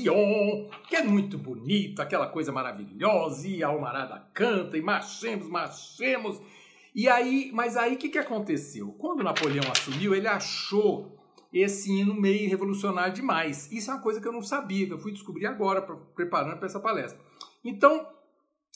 Que 0.90 0.98
é 0.98 1.04
muito 1.04 1.38
bonito, 1.38 2.02
aquela 2.02 2.28
coisa 2.28 2.52
maravilhosa, 2.52 3.48
e 3.48 3.64
a 3.64 3.68
almarada 3.68 4.28
canta, 4.34 4.78
e 4.78 4.82
marchemos, 4.82 5.48
marchemos. 5.48 6.42
E 6.94 7.08
aí, 7.08 7.50
mas 7.54 7.78
aí 7.78 7.96
o 7.96 7.98
que, 7.98 8.10
que 8.10 8.20
aconteceu? 8.20 8.94
Quando 9.00 9.24
Napoleão 9.24 9.64
assumiu, 9.72 10.14
ele 10.14 10.28
achou 10.28 11.18
esse 11.52 11.92
hino 11.92 12.14
meio 12.14 12.50
revolucionário 12.50 13.14
demais. 13.14 13.72
Isso 13.72 13.92
é 13.92 13.94
uma 13.94 14.02
coisa 14.02 14.22
que 14.22 14.28
eu 14.28 14.32
não 14.32 14.42
sabia, 14.42 14.86
que 14.86 14.94
eu 14.94 15.00
fui 15.00 15.12
descobrir 15.12 15.46
agora, 15.46 15.82
preparando 16.16 16.58
para 16.58 16.68
essa 16.68 16.80
palestra. 16.80 17.20
Então, 17.64 18.08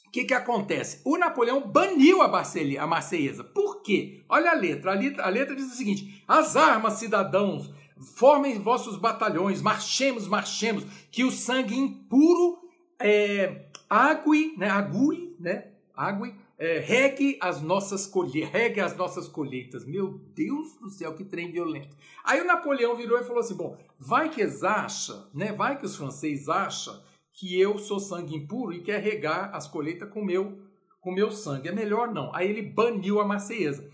o 0.08 0.12
que, 0.12 0.26
que 0.26 0.34
acontece? 0.34 1.02
O 1.06 1.18
Napoleão 1.18 1.68
baniu 1.68 2.22
a, 2.22 2.28
Marselha, 2.28 2.82
a 2.82 2.88
Marselhesa. 2.88 3.44
Por 3.44 3.82
quê? 3.82 4.24
Olha 4.30 4.52
a 4.52 4.56
letra. 4.56 4.92
a 4.92 4.96
letra. 4.96 5.26
A 5.26 5.30
letra 5.30 5.56
diz 5.56 5.72
o 5.72 5.76
seguinte: 5.76 6.24
As 6.28 6.56
armas, 6.56 6.94
cidadãos, 6.94 7.74
formem 8.16 8.60
vossos 8.60 8.98
batalhões, 8.98 9.62
marchemos, 9.62 10.28
marchemos, 10.28 10.86
que 11.12 11.24
o 11.24 11.32
sangue 11.32 11.76
impuro 11.76 12.60
é, 13.00 13.68
ague, 13.90 14.56
né, 14.58 14.70
ague, 14.70 15.36
né, 15.40 15.68
ague, 15.96 16.36
é, 16.58 16.80
regue 16.80 17.38
as 17.42 17.62
nossas 17.62 18.08
colheitas, 18.08 18.52
regue 18.52 18.80
as 18.80 18.96
nossas 18.96 19.28
colheitas. 19.28 19.86
Meu 19.86 20.20
Deus 20.34 20.76
do 20.78 20.90
céu, 20.90 21.14
que 21.14 21.24
trem 21.24 21.52
violento. 21.52 21.96
Aí 22.24 22.42
o 22.42 22.46
Napoleão 22.46 22.96
virou 22.96 23.20
e 23.20 23.24
falou 23.24 23.42
assim: 23.42 23.56
bom, 23.56 23.78
vai 24.00 24.30
que 24.30 24.42
eles 24.42 24.64
acham, 24.64 25.28
né? 25.34 25.52
Vai 25.52 25.78
que 25.78 25.86
os 25.86 25.96
franceses 25.96 26.48
acham 26.48 27.02
que 27.34 27.60
eu 27.60 27.78
sou 27.78 28.00
sangue 28.00 28.36
impuro 28.36 28.74
e 28.74 28.82
quer 28.82 29.02
regar 29.02 29.54
as 29.54 29.68
colheitas 29.68 30.10
com 30.10 30.24
meu 30.24 30.58
com 31.02 31.12
meu 31.12 31.30
sangue. 31.30 31.68
É 31.68 31.72
melhor 31.72 32.12
não. 32.12 32.34
Aí 32.34 32.50
ele 32.50 32.64
baniu 32.64 33.20
a 33.20 33.26
Maceiesa, 33.26 33.88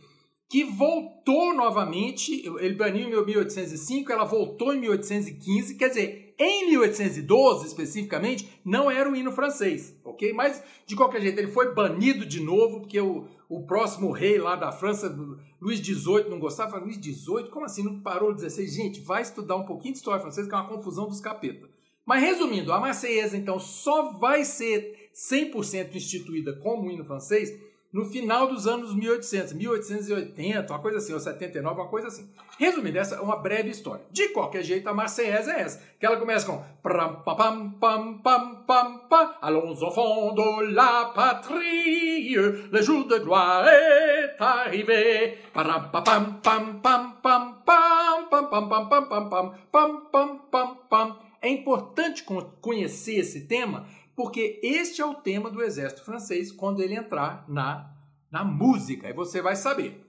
que 0.50 0.64
voltou 0.64 1.54
novamente. 1.54 2.44
Ele 2.60 2.76
baniu 2.76 3.08
em 3.08 3.26
1805, 3.26 4.12
ela 4.12 4.24
voltou 4.24 4.74
em 4.74 4.80
1815. 4.80 5.76
Quer 5.76 5.90
dizer, 5.90 6.21
em 6.44 6.72
1812, 6.72 7.68
especificamente, 7.68 8.50
não 8.66 8.90
era 8.90 9.08
o 9.08 9.16
hino 9.16 9.32
francês, 9.32 9.96
ok? 10.04 10.34
Mas, 10.34 10.64
de 10.88 10.96
qualquer 10.96 11.22
jeito, 11.22 11.38
ele 11.38 11.52
foi 11.52 11.76
banido 11.76 12.26
de 12.26 12.40
novo, 12.40 12.80
porque 12.80 13.00
o, 13.00 13.28
o 13.48 13.64
próximo 13.68 14.10
rei 14.10 14.40
lá 14.40 14.56
da 14.56 14.72
França, 14.72 15.16
Luís 15.62 15.80
XVIII, 15.80 16.30
não 16.30 16.40
gostava. 16.40 16.80
Luís 16.80 16.96
XVIII? 16.96 17.52
Como 17.52 17.64
assim? 17.64 17.84
Não 17.84 18.02
parou 18.02 18.32
de 18.32 18.42
16? 18.42 18.74
Gente, 18.74 19.02
vai 19.02 19.22
estudar 19.22 19.56
um 19.56 19.66
pouquinho 19.66 19.94
de 19.94 20.00
história 20.00 20.20
francesa, 20.20 20.50
que 20.50 20.56
é 20.56 20.58
uma 20.58 20.68
confusão 20.68 21.08
dos 21.08 21.22
capetas. 21.22 21.70
Mas, 22.04 22.24
resumindo, 22.24 22.74
a 22.74 22.80
Marseillaise, 22.80 23.38
então, 23.38 23.60
só 23.60 24.14
vai 24.14 24.44
ser 24.44 25.12
100% 25.14 25.94
instituída 25.94 26.54
como 26.58 26.90
hino 26.90 27.06
francês 27.06 27.56
no 27.92 28.06
final 28.06 28.48
dos 28.48 28.68
anos 28.68 28.96
1800, 28.96 29.54
1880, 29.54 30.72
uma 30.72 30.80
coisa 30.80 31.00
assim, 31.00 31.14
ou 31.14 31.20
79, 31.20 31.82
uma 31.82 31.90
coisa 31.90 32.08
assim. 32.08 32.30
Resumindo, 32.58 32.98
essa 32.98 33.16
é 33.16 33.20
uma 33.20 33.36
breve 33.36 33.70
história. 33.70 34.06
De 34.10 34.30
qualquer 34.30 34.64
jeito, 34.64 34.88
a 34.88 34.94
Marseillaise 34.94 35.50
é 35.50 35.62
essa, 35.62 35.84
que 36.00 36.06
ela 36.06 36.18
começa 36.18 36.46
com 36.46 36.64
pam 36.82 37.22
pam 37.26 37.72
pam 37.80 38.18
pam 38.20 38.64
pam 38.66 38.98
pam 39.10 39.36
allons 39.42 39.82
enfants 39.82 40.36
de 40.36 40.74
la 40.74 41.12
patrie, 41.14 42.36
le 42.36 42.82
jour 42.82 43.06
de 43.08 43.20
gloire 43.20 43.68
est 43.68 44.42
arrivé. 44.42 45.38
Pam 45.54 45.90
pam 45.92 46.40
pam 46.42 46.80
pam 46.82 47.20
pam 47.22 47.62
pam 47.62 48.30
pam 48.30 48.50
pam 48.50 48.50
pam 48.50 48.70
pam 48.70 49.10
pam 49.10 49.30
pam 49.30 49.54
pam 49.72 50.02
pam 50.12 50.40
pam 50.50 50.76
pam. 50.90 51.18
É 51.42 51.50
importante 51.50 52.24
conhecer 52.62 53.16
esse 53.16 53.48
tema 53.48 53.88
porque 54.16 54.60
este 54.64 55.02
é 55.02 55.06
o 55.06 55.16
tema 55.16 55.50
do 55.50 55.62
exército 55.62 56.04
francês 56.04 56.52
quando 56.52 56.82
ele 56.82 56.96
entrar 56.96 57.46
na, 57.48 57.94
na 58.32 58.44
música, 58.44 59.10
e 59.10 59.14
você 59.14 59.42
vai 59.42 59.56
saber. 59.56 60.06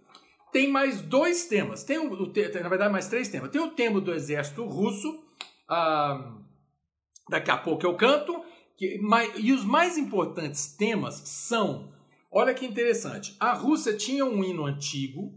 Tem 0.52 0.70
mais 0.70 1.00
dois 1.00 1.46
temas, 1.46 1.82
tem, 1.82 1.98
o, 1.98 2.10
na 2.10 2.68
verdade 2.68 2.92
mais 2.92 3.08
três 3.08 3.28
temas. 3.28 3.50
Tem 3.50 3.60
o 3.60 3.70
tema 3.70 4.00
do 4.00 4.12
exército 4.12 4.64
russo, 4.64 5.24
ah, 5.68 6.36
daqui 7.28 7.50
a 7.50 7.56
pouco 7.56 7.86
eu 7.86 7.96
canto, 7.96 8.44
que, 8.76 9.00
e 9.36 9.52
os 9.52 9.64
mais 9.64 9.96
importantes 9.96 10.76
temas 10.76 11.14
são, 11.24 11.92
olha 12.30 12.52
que 12.52 12.66
interessante, 12.66 13.34
a 13.40 13.52
Rússia 13.52 13.96
tinha 13.96 14.24
um 14.24 14.44
hino 14.44 14.66
antigo 14.66 15.32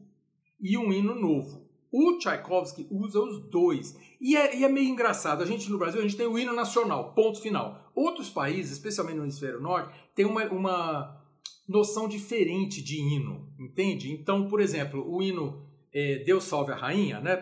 e 0.59 0.77
um 0.77 0.91
hino 0.91 1.15
novo. 1.15 1.64
O 1.97 2.17
Tchaikovsky 2.17 2.85
usa 2.91 3.21
os 3.21 3.39
dois. 3.49 3.97
E 4.19 4.35
é, 4.35 4.53
e 4.53 4.65
é, 4.65 4.67
meio 4.67 4.89
engraçado. 4.89 5.41
A 5.41 5.45
gente 5.45 5.71
no 5.71 5.77
Brasil 5.77 6.01
a 6.01 6.03
gente 6.03 6.17
tem 6.17 6.27
o 6.27 6.37
hino 6.37 6.51
nacional, 6.53 7.13
ponto 7.13 7.39
final. 7.39 7.89
Outros 7.95 8.29
países, 8.29 8.73
especialmente 8.73 9.15
no 9.15 9.23
hemisfério 9.23 9.61
norte, 9.61 9.97
tem 10.13 10.25
uma, 10.25 10.43
uma 10.51 11.25
noção 11.65 12.09
diferente 12.09 12.83
de 12.83 12.99
hino, 12.99 13.47
entende? 13.57 14.11
Então, 14.11 14.49
por 14.49 14.59
exemplo, 14.59 15.09
o 15.09 15.23
hino 15.23 15.65
é, 15.93 16.17
Deus 16.17 16.43
salve 16.43 16.73
a 16.73 16.75
rainha, 16.75 17.21
né? 17.21 17.41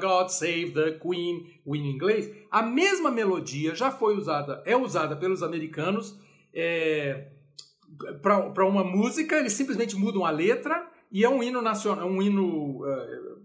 God 0.00 0.28
save 0.28 0.70
the 0.70 0.92
queen, 1.00 1.48
o 1.66 1.74
hino 1.74 1.88
inglês. 1.88 2.32
A 2.48 2.62
mesma 2.62 3.10
melodia 3.10 3.74
já 3.74 3.90
foi 3.90 4.16
usada, 4.16 4.62
é 4.64 4.76
usada 4.76 5.16
pelos 5.16 5.42
americanos. 5.42 6.16
É, 6.54 7.39
para 8.22 8.64
uma 8.64 8.84
música, 8.84 9.36
eles 9.36 9.52
simplesmente 9.52 9.96
mudam 9.96 10.24
a 10.24 10.30
letra 10.30 10.88
e 11.10 11.24
é 11.24 11.28
um 11.28 11.42
hino 11.42 11.60
nacional, 11.60 12.08
um 12.08 12.22
hino 12.22 12.84
uh, 12.84 13.40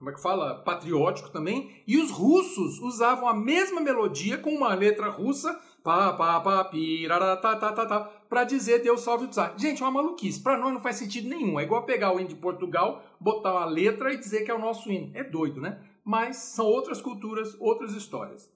como 0.00 0.10
é 0.10 0.14
que 0.14 0.22
fala, 0.22 0.54
patriótico 0.62 1.28
também. 1.28 1.82
E 1.86 1.98
os 1.98 2.10
russos 2.10 2.78
usavam 2.80 3.28
a 3.28 3.34
mesma 3.34 3.82
melodia 3.82 4.38
com 4.38 4.50
uma 4.50 4.74
letra 4.74 5.10
russa 5.10 5.60
pa 5.82 6.12
pa 6.14 6.40
pa 6.40 6.64
ta 6.64 7.56
ta 7.56 7.72
ta 7.72 7.86
ta 7.86 8.00
para 8.28 8.44
dizer 8.44 8.82
Deus 8.82 9.02
salve 9.02 9.26
o 9.26 9.28
czar. 9.28 9.54
Gente, 9.58 9.82
é 9.82 9.84
uma 9.84 10.02
maluquice. 10.02 10.42
Para 10.42 10.56
nós 10.56 10.72
não 10.72 10.80
faz 10.80 10.96
sentido 10.96 11.28
nenhum. 11.28 11.60
É 11.60 11.64
igual 11.64 11.84
pegar 11.84 12.14
o 12.14 12.18
hino 12.18 12.28
de 12.28 12.34
Portugal, 12.34 13.04
botar 13.20 13.52
uma 13.52 13.66
letra 13.66 14.12
e 14.12 14.16
dizer 14.16 14.42
que 14.42 14.50
é 14.50 14.54
o 14.54 14.58
nosso 14.58 14.90
hino. 14.90 15.10
É 15.14 15.22
doido, 15.22 15.60
né? 15.60 15.82
Mas 16.02 16.36
são 16.36 16.64
outras 16.64 17.00
culturas, 17.02 17.54
outras 17.60 17.92
histórias. 17.92 18.50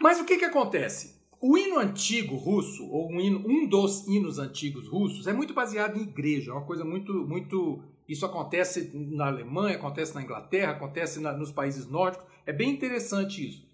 Mas 0.00 0.20
o 0.20 0.24
que 0.24 0.36
que 0.36 0.44
acontece? 0.44 1.21
O 1.44 1.58
hino 1.58 1.80
antigo 1.80 2.36
russo, 2.36 2.88
ou 2.88 3.10
um, 3.10 3.20
hino, 3.20 3.44
um 3.44 3.66
dos 3.66 4.06
hinos 4.06 4.38
antigos 4.38 4.86
russos, 4.86 5.26
é 5.26 5.32
muito 5.32 5.52
baseado 5.52 5.98
em 5.98 6.02
igreja, 6.02 6.52
é 6.52 6.54
uma 6.54 6.64
coisa 6.64 6.84
muito, 6.84 7.12
muito. 7.26 7.82
Isso 8.08 8.24
acontece 8.24 8.92
na 8.94 9.26
Alemanha, 9.26 9.74
acontece 9.74 10.14
na 10.14 10.22
Inglaterra, 10.22 10.70
acontece 10.70 11.18
na, 11.18 11.32
nos 11.32 11.50
países 11.50 11.88
nórdicos. 11.88 12.24
É 12.46 12.52
bem 12.52 12.70
interessante 12.70 13.44
isso. 13.44 13.66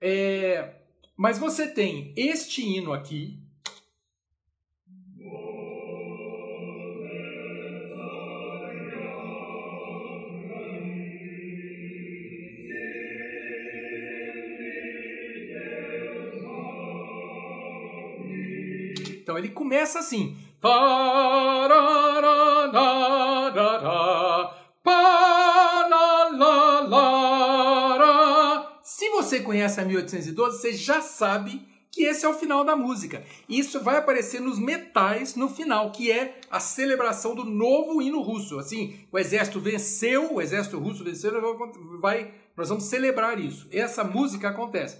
É, 0.00 0.74
mas 1.16 1.38
você 1.38 1.68
tem 1.68 2.12
este 2.16 2.60
hino 2.60 2.92
aqui, 2.92 3.38
ele 19.42 19.50
começa 19.50 19.98
assim. 19.98 20.36
Se 28.82 29.10
você 29.10 29.40
conhece 29.40 29.80
a 29.80 29.84
1812, 29.84 30.58
você 30.58 30.72
já 30.72 31.00
sabe 31.00 31.66
que 31.90 32.04
esse 32.04 32.24
é 32.24 32.28
o 32.28 32.34
final 32.34 32.64
da 32.64 32.74
música. 32.74 33.22
Isso 33.48 33.80
vai 33.80 33.98
aparecer 33.98 34.40
nos 34.40 34.58
metais 34.58 35.34
no 35.34 35.48
final, 35.48 35.92
que 35.92 36.10
é 36.10 36.38
a 36.50 36.58
celebração 36.58 37.34
do 37.34 37.44
novo 37.44 38.00
hino 38.00 38.22
russo. 38.22 38.58
Assim, 38.58 38.98
o 39.12 39.18
exército 39.18 39.60
venceu, 39.60 40.34
o 40.34 40.40
exército 40.40 40.78
russo 40.78 41.04
venceu, 41.04 41.32
vai, 42.00 42.32
nós 42.56 42.70
vamos 42.70 42.84
celebrar 42.84 43.38
isso. 43.38 43.68
Essa 43.70 44.02
música 44.02 44.48
acontece. 44.48 44.98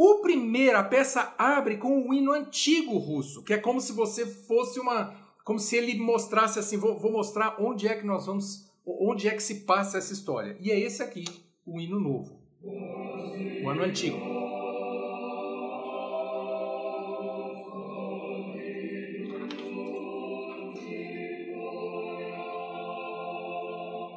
O 0.00 0.20
primeiro, 0.20 0.78
a 0.78 0.84
peça 0.84 1.34
abre 1.36 1.76
com 1.76 2.08
o 2.08 2.14
hino 2.14 2.32
antigo 2.32 2.96
russo, 2.98 3.42
que 3.42 3.52
é 3.52 3.58
como 3.58 3.80
se 3.80 3.90
você 3.92 4.24
fosse 4.24 4.78
uma, 4.78 5.12
como 5.44 5.58
se 5.58 5.76
ele 5.76 5.98
mostrasse 5.98 6.56
assim, 6.56 6.76
vou, 6.76 6.96
vou 6.96 7.10
mostrar 7.10 7.56
onde 7.58 7.88
é 7.88 7.96
que 7.96 8.06
nós 8.06 8.26
vamos, 8.26 8.70
onde 8.86 9.26
é 9.26 9.34
que 9.34 9.42
se 9.42 9.64
passa 9.66 9.98
essa 9.98 10.12
história. 10.12 10.56
E 10.60 10.70
é 10.70 10.78
esse 10.78 11.02
aqui, 11.02 11.24
o 11.66 11.80
hino 11.80 11.98
novo, 11.98 12.38
o 12.62 13.68
ano 13.68 13.82
antigo. 13.82 14.16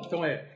Então 0.05 0.23
é. 0.23 0.47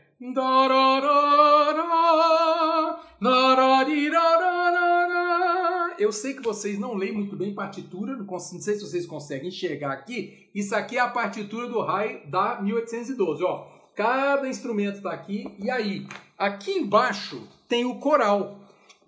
Eu 6.05 6.12
sei 6.12 6.35
que 6.35 6.43
vocês 6.43 6.77
não 6.77 6.93
leem 6.93 7.13
muito 7.13 7.35
bem 7.35 7.55
partitura, 7.55 8.15
não 8.15 8.39
sei 8.39 8.75
se 8.75 8.81
vocês 8.81 9.07
conseguem 9.07 9.47
enxergar 9.47 9.91
aqui. 9.91 10.47
Isso 10.53 10.75
aqui 10.75 10.97
é 10.97 11.00
a 11.00 11.09
partitura 11.09 11.67
do 11.67 11.81
Rai 11.81 12.21
da 12.27 12.62
1812. 12.62 13.43
Ó, 13.43 13.65
cada 13.95 14.47
instrumento 14.47 14.97
está 14.97 15.12
aqui. 15.12 15.47
E 15.57 15.67
aí, 15.67 16.05
aqui 16.38 16.74
embaixo 16.74 17.47
tem 17.67 17.85
o 17.85 17.95
coral 17.95 18.59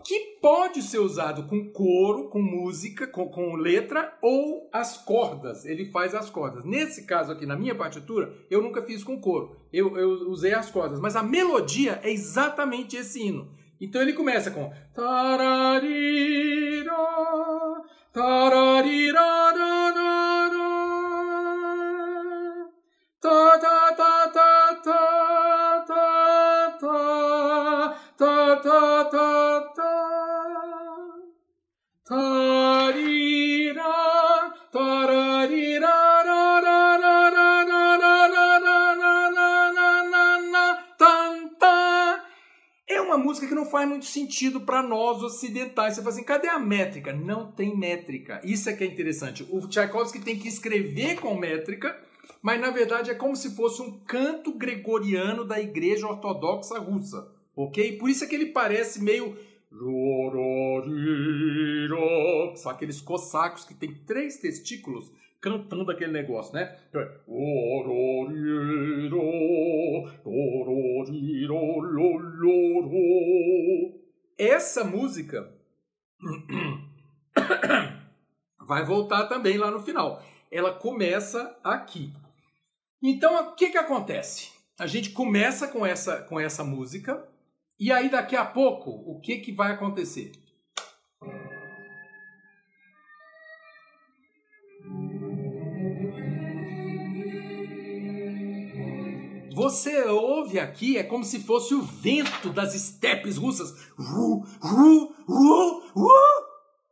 que 0.03 0.39
pode 0.41 0.81
ser 0.81 0.97
usado 0.97 1.43
com 1.43 1.69
coro, 1.69 2.29
com 2.29 2.41
música, 2.41 3.05
com, 3.05 3.29
com, 3.29 3.55
letra 3.55 4.17
ou 4.19 4.67
as 4.73 4.97
cordas. 4.97 5.65
Ele 5.65 5.85
faz 5.85 6.15
as 6.15 6.31
cordas. 6.31 6.65
Nesse 6.65 7.05
caso 7.05 7.31
aqui, 7.31 7.45
na 7.45 7.55
minha 7.55 7.75
partitura, 7.75 8.33
eu 8.49 8.59
nunca 8.59 8.81
fiz 8.81 9.03
com 9.03 9.21
coro. 9.21 9.55
Eu, 9.71 9.95
eu 9.99 10.31
usei 10.31 10.55
as 10.55 10.71
cordas. 10.71 10.99
Mas 10.99 11.15
a 11.15 11.21
melodia 11.21 11.99
é 12.01 12.09
exatamente 12.09 12.95
esse 12.95 13.21
hino. 13.21 13.55
Então 13.79 14.01
ele 14.01 14.13
começa 14.13 14.49
com 14.49 14.73
tararira, 14.93 15.85
faz 43.69 43.87
muito 43.87 44.05
sentido 44.05 44.61
para 44.61 44.81
nós 44.81 45.21
ocidentais. 45.21 45.95
Você 45.95 46.01
fala 46.01 46.13
assim, 46.13 46.23
cadê 46.23 46.47
a 46.47 46.59
métrica? 46.59 47.13
Não 47.13 47.51
tem 47.51 47.77
métrica. 47.77 48.41
Isso 48.43 48.69
é 48.69 48.73
que 48.73 48.83
é 48.83 48.87
interessante. 48.87 49.45
O 49.49 49.67
Tchaikovsky 49.67 50.19
tem 50.19 50.37
que 50.37 50.47
escrever 50.47 51.19
com 51.19 51.37
métrica, 51.37 51.97
mas 52.41 52.59
na 52.59 52.69
verdade 52.69 53.11
é 53.11 53.15
como 53.15 53.35
se 53.35 53.55
fosse 53.55 53.81
um 53.81 53.99
canto 53.99 54.53
gregoriano 54.53 55.45
da 55.45 55.59
Igreja 55.59 56.07
Ortodoxa 56.07 56.79
Russa, 56.79 57.27
ok? 57.55 57.97
Por 57.97 58.09
isso 58.09 58.23
é 58.23 58.27
que 58.27 58.35
ele 58.35 58.47
parece 58.47 59.01
meio 59.01 59.35
são 62.55 62.71
aqueles 62.71 63.01
cossacos 63.01 63.65
que 63.65 63.73
tem 63.73 63.93
três 63.93 64.37
testículos 64.37 65.11
cantando 65.41 65.91
aquele 65.91 66.11
negócio, 66.11 66.53
né? 66.53 66.77
Essa 74.37 74.83
música 74.83 75.51
vai 78.67 78.85
voltar 78.85 79.27
também 79.27 79.57
lá 79.57 79.71
no 79.71 79.79
final. 79.79 80.21
Ela 80.51 80.73
começa 80.73 81.57
aqui. 81.63 82.13
Então, 83.01 83.49
o 83.49 83.55
que, 83.55 83.69
que 83.69 83.77
acontece? 83.77 84.51
A 84.79 84.87
gente 84.87 85.11
começa 85.11 85.67
com 85.67 85.85
essa, 85.85 86.21
com 86.23 86.39
essa 86.39 86.63
música, 86.63 87.27
e 87.79 87.91
aí 87.91 88.09
daqui 88.09 88.35
a 88.35 88.45
pouco, 88.45 88.91
o 88.91 89.19
que, 89.19 89.37
que 89.37 89.51
vai 89.51 89.71
acontecer? 89.71 90.31
Você 99.67 100.01
ouve 100.05 100.61
aqui, 100.61 100.97
é 100.97 101.03
como 101.03 101.25
se 101.25 101.41
fosse 101.41 101.75
o 101.75 101.81
vento 101.81 102.53
das 102.53 102.73
estepes 102.73 103.35
russas. 103.35 103.91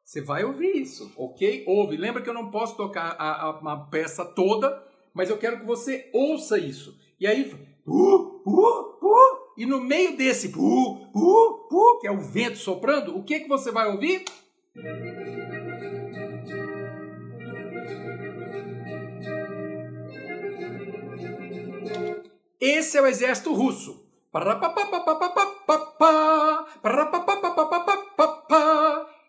Você 0.04 0.20
vai 0.22 0.44
ouvir 0.44 0.82
isso, 0.82 1.10
ok? 1.16 1.64
Ouve. 1.66 1.96
Lembra 1.96 2.22
que 2.22 2.30
eu 2.30 2.34
não 2.34 2.52
posso 2.52 2.76
tocar 2.76 3.16
a, 3.18 3.44
a, 3.44 3.60
uma 3.62 3.86
peça 3.86 4.26
toda, 4.26 4.86
mas 5.14 5.30
eu 5.30 5.38
quero 5.38 5.62
que 5.62 5.66
você 5.66 6.10
ouça 6.14 6.58
isso. 6.58 7.00
E 7.18 7.26
aí, 7.26 7.50
e 9.58 9.66
no 9.66 9.80
meio 9.80 10.18
desse 10.18 10.52
que 12.02 12.08
é 12.08 12.12
o 12.12 12.20
vento 12.20 12.58
soprando, 12.58 13.18
o 13.18 13.24
que, 13.24 13.40
que 13.40 13.48
você 13.48 13.72
vai 13.72 13.90
ouvir? 13.90 14.26
Esse 22.66 22.98
é 22.98 23.02
o 23.02 23.06
exército 23.06 23.54
russo. 23.54 24.04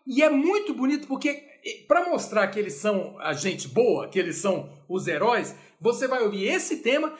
E 0.07 0.23
é 0.23 0.29
muito 0.31 0.73
bonito 0.73 1.07
porque, 1.07 1.43
para 1.87 2.09
mostrar 2.09 2.47
que 2.47 2.57
eles 2.57 2.73
são 2.73 3.15
a 3.19 3.33
gente 3.33 3.67
boa, 3.67 4.07
que 4.07 4.17
eles 4.17 4.37
são 4.37 4.67
os 4.89 5.07
heróis, 5.07 5.55
você 5.79 6.07
vai 6.07 6.23
ouvir 6.23 6.45
esse 6.45 6.77
tema 6.77 7.15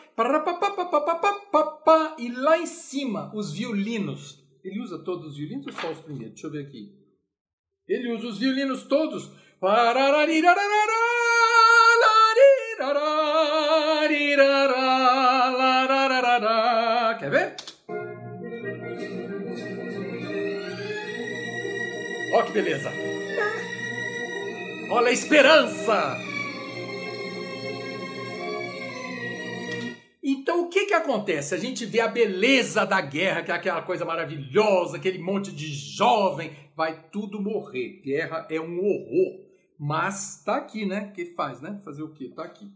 e 2.17 2.29
lá 2.29 2.57
em 2.57 2.65
cima 2.65 3.31
os 3.35 3.53
violinos. 3.53 4.43
Ele 4.63 4.81
usa 4.81 4.97
todos 4.97 5.27
os 5.27 5.37
violinos 5.37 5.67
ou 5.67 5.73
só 5.73 5.91
os 5.91 5.99
primeiros? 5.99 6.33
Deixa 6.33 6.47
eu 6.47 6.51
ver 6.51 6.65
aqui. 6.65 6.97
Ele 7.87 8.11
usa 8.15 8.25
os 8.25 8.39
violinos 8.39 8.85
todos. 8.85 9.29
Quer 17.19 17.31
ver? 17.31 17.55
Olha 22.33 22.45
que 22.45 22.51
beleza! 22.51 22.91
Olha 24.91 25.07
a 25.07 25.11
esperança! 25.11 26.17
Então 30.21 30.65
o 30.65 30.69
que 30.69 30.85
que 30.85 30.93
acontece? 30.93 31.55
A 31.55 31.57
gente 31.57 31.85
vê 31.85 32.01
a 32.01 32.07
beleza 32.07 32.85
da 32.85 33.01
guerra, 33.01 33.41
que 33.41 33.51
é 33.51 33.55
aquela 33.55 33.81
coisa 33.81 34.05
maravilhosa, 34.05 34.97
aquele 34.97 35.17
monte 35.17 35.51
de 35.51 35.67
jovem, 35.67 36.51
vai 36.75 37.05
tudo 37.11 37.41
morrer. 37.41 38.01
Guerra 38.03 38.45
é 38.49 38.59
um 38.59 38.77
horror. 38.77 39.47
Mas 39.79 40.43
tá 40.43 40.57
aqui, 40.57 40.85
né? 40.85 41.11
Que 41.15 41.25
faz, 41.25 41.61
né? 41.61 41.79
Fazer 41.83 42.03
o 42.03 42.09
quê? 42.09 42.31
Tá 42.35 42.43
aqui. 42.43 42.69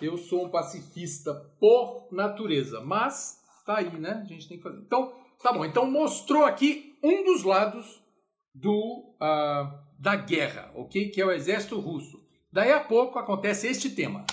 Eu 0.00 0.16
sou 0.16 0.44
um 0.44 0.48
pacifista 0.48 1.34
por 1.58 2.08
natureza, 2.10 2.80
mas 2.80 3.37
tá 3.68 3.76
aí, 3.76 3.90
né? 3.98 4.22
A 4.22 4.24
gente 4.24 4.48
tem 4.48 4.56
que 4.56 4.62
fazer. 4.62 4.78
Então, 4.78 5.12
tá 5.42 5.52
bom. 5.52 5.62
Então 5.62 5.90
mostrou 5.90 6.46
aqui 6.46 6.98
um 7.02 7.22
dos 7.22 7.42
lados 7.42 8.02
do 8.54 9.14
uh, 9.20 9.78
da 9.98 10.16
guerra, 10.16 10.72
ok? 10.74 11.10
Que 11.10 11.20
é 11.20 11.26
o 11.26 11.30
exército 11.30 11.78
russo. 11.78 12.26
Daí 12.50 12.72
a 12.72 12.80
pouco 12.80 13.18
acontece 13.18 13.66
este 13.66 13.90
tema. 13.90 14.24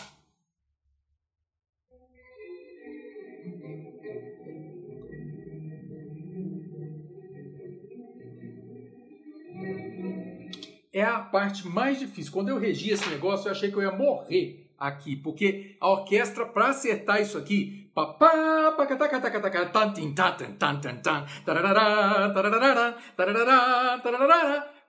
é 10.93 11.04
a 11.04 11.19
parte 11.19 11.67
mais 11.67 12.00
difícil. 12.00 12.32
Quando 12.32 12.48
eu 12.48 12.58
regi 12.58 12.89
esse 12.89 13.10
negócio, 13.10 13.50
eu 13.50 13.52
achei 13.52 13.69
que 13.69 13.76
eu 13.76 13.82
ia 13.82 13.91
morrer 13.91 14.64
aqui, 14.78 15.16
porque 15.16 15.76
a 15.80 15.90
orquestra, 15.90 16.46
para 16.46 16.70
acertar 16.70 17.22
isso 17.22 17.38
aqui, 17.38 17.90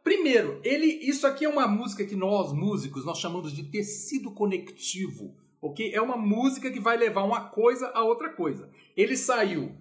Primeiro, 0.02 0.60
ele, 0.62 0.86
isso 0.86 1.26
aqui 1.26 1.44
é 1.44 1.48
uma 1.48 1.66
música 1.66 2.04
que 2.04 2.14
nós 2.14 2.52
músicos 2.52 3.04
nós 3.04 3.18
chamamos 3.18 3.52
de 3.52 3.64
tecido 3.64 4.30
conectivo, 4.30 5.34
ok? 5.60 5.92
É 5.92 6.00
uma 6.00 6.16
música 6.16 6.70
que 6.70 6.78
vai 6.78 6.96
levar 6.96 7.24
uma 7.24 7.48
coisa 7.48 7.88
a 7.88 8.04
outra 8.04 8.28
coisa. 8.30 8.70
Ele 8.96 9.16
saiu 9.16 9.74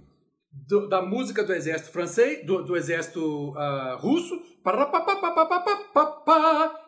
do, 0.51 0.87
da 0.87 1.01
música 1.01 1.43
do 1.43 1.53
exército 1.53 1.91
francês, 1.91 2.45
do, 2.45 2.63
do 2.63 2.75
exército 2.75 3.51
uh, 3.51 3.97
russo, 3.97 4.41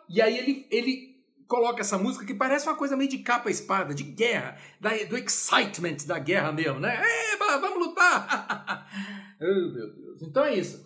e 0.09 0.21
aí 0.21 0.37
ele, 0.37 0.65
ele 0.71 1.16
coloca 1.47 1.81
essa 1.81 1.97
música 1.97 2.25
que 2.25 2.33
parece 2.33 2.67
uma 2.67 2.75
coisa 2.75 2.97
meio 2.97 3.09
de 3.09 3.19
capa 3.19 3.49
espada, 3.49 3.93
de 3.93 4.03
guerra, 4.03 4.57
da, 4.79 4.89
do 5.09 5.17
excitement 5.17 5.97
da 6.05 6.19
guerra 6.19 6.51
mesmo, 6.51 6.79
né? 6.79 7.01
Eba, 7.33 7.57
vamos 7.57 7.87
lutar! 7.87 8.87
oh, 9.41 9.45
meu 9.45 9.93
Deus. 9.93 10.21
Então 10.21 10.43
é 10.43 10.55
isso. 10.55 10.85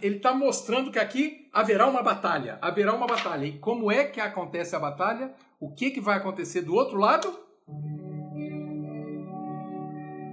Ele 0.00 0.16
está 0.16 0.32
mostrando 0.32 0.90
que 0.90 0.98
aqui 0.98 1.46
haverá 1.52 1.86
uma 1.86 2.02
batalha. 2.02 2.58
Haverá 2.62 2.94
uma 2.94 3.06
batalha. 3.06 3.44
E 3.44 3.58
como 3.58 3.92
é 3.92 4.04
que 4.04 4.20
acontece 4.20 4.74
a 4.74 4.78
batalha? 4.78 5.34
O 5.60 5.70
que, 5.74 5.90
que 5.90 6.00
vai 6.00 6.16
acontecer 6.16 6.62
do 6.62 6.74
outro 6.74 6.96
lado? 6.96 7.28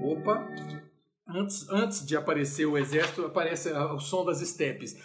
Opa! 0.01 0.47
Antes, 1.27 1.67
antes 1.71 2.05
de 2.05 2.15
aparecer 2.15 2.67
o 2.67 2.77
exército, 2.77 3.25
aparece 3.25 3.71
o 3.71 3.99
som 3.99 4.23
das 4.23 4.41
estepes. 4.41 4.95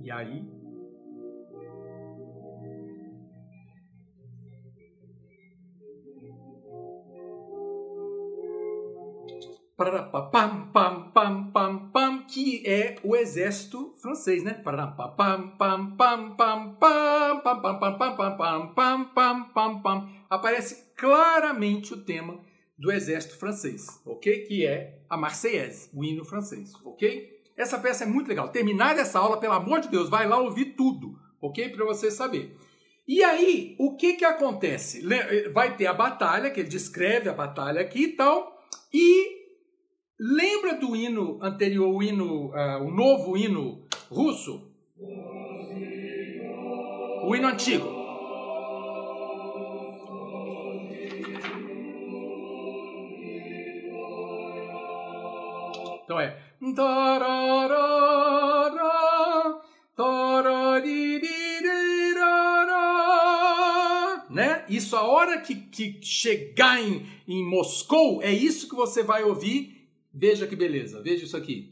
E 0.00 0.10
aí. 0.12 0.46
Pam, 9.76 10.70
pam, 10.72 11.10
pam, 11.12 11.50
pam, 11.50 11.90
pam, 11.90 12.21
que 12.32 12.62
é 12.66 12.96
o 13.04 13.14
exército 13.14 13.92
francês, 14.00 14.42
né? 14.42 14.62
Aparece 20.30 20.94
claramente 20.96 21.92
o 21.92 22.02
tema 22.02 22.40
do 22.78 22.90
exército 22.90 23.36
francês, 23.36 24.00
ok? 24.06 24.46
Que 24.46 24.66
é 24.66 25.02
a 25.10 25.16
Marseillaise, 25.16 25.90
o 25.92 26.02
hino 26.02 26.24
francês, 26.24 26.72
ok? 26.82 27.30
Essa 27.54 27.78
peça 27.78 28.04
é 28.04 28.06
muito 28.06 28.28
legal. 28.28 28.48
Terminar 28.48 28.98
essa 28.98 29.18
aula, 29.18 29.38
pelo 29.38 29.52
amor 29.52 29.80
de 29.80 29.88
Deus, 29.88 30.08
vai 30.08 30.26
lá 30.26 30.40
ouvir 30.40 30.74
tudo, 30.74 31.18
ok? 31.38 31.68
Para 31.68 31.84
você 31.84 32.10
saber. 32.10 32.56
E 33.06 33.22
aí, 33.22 33.76
o 33.78 33.94
que 33.94 34.14
que 34.14 34.24
acontece? 34.24 35.06
Vai 35.52 35.76
ter 35.76 35.86
a 35.86 35.92
batalha, 35.92 36.50
que 36.50 36.60
ele 36.60 36.68
descreve 36.70 37.28
a 37.28 37.34
batalha 37.34 37.82
aqui 37.82 38.04
e 38.04 38.12
tal, 38.16 38.58
e 38.90 39.41
lembra 40.22 40.74
do 40.74 40.94
hino 40.94 41.38
anterior, 41.42 41.92
o 41.92 42.00
hino, 42.00 42.50
uh, 42.50 42.80
o 42.84 42.90
novo 42.92 43.36
hino 43.36 43.82
russo? 44.08 44.70
O 47.24 47.34
hino 47.34 47.48
antigo. 47.48 48.00
Então 56.04 56.20
é 56.20 56.38
né? 64.30 64.64
Isso 64.68 64.96
a 64.96 65.02
hora 65.02 65.40
que, 65.40 65.54
que 65.54 65.98
chegar 66.02 66.80
em, 66.80 67.06
em 67.28 67.44
Moscou, 67.44 68.22
é 68.22 68.32
isso 68.32 68.68
que 68.68 68.74
você 68.74 69.02
vai 69.02 69.22
ouvir. 69.24 69.81
Veja 70.14 70.46
que 70.46 70.54
beleza, 70.54 71.00
veja 71.00 71.24
isso 71.24 71.36
aqui. 71.36 71.70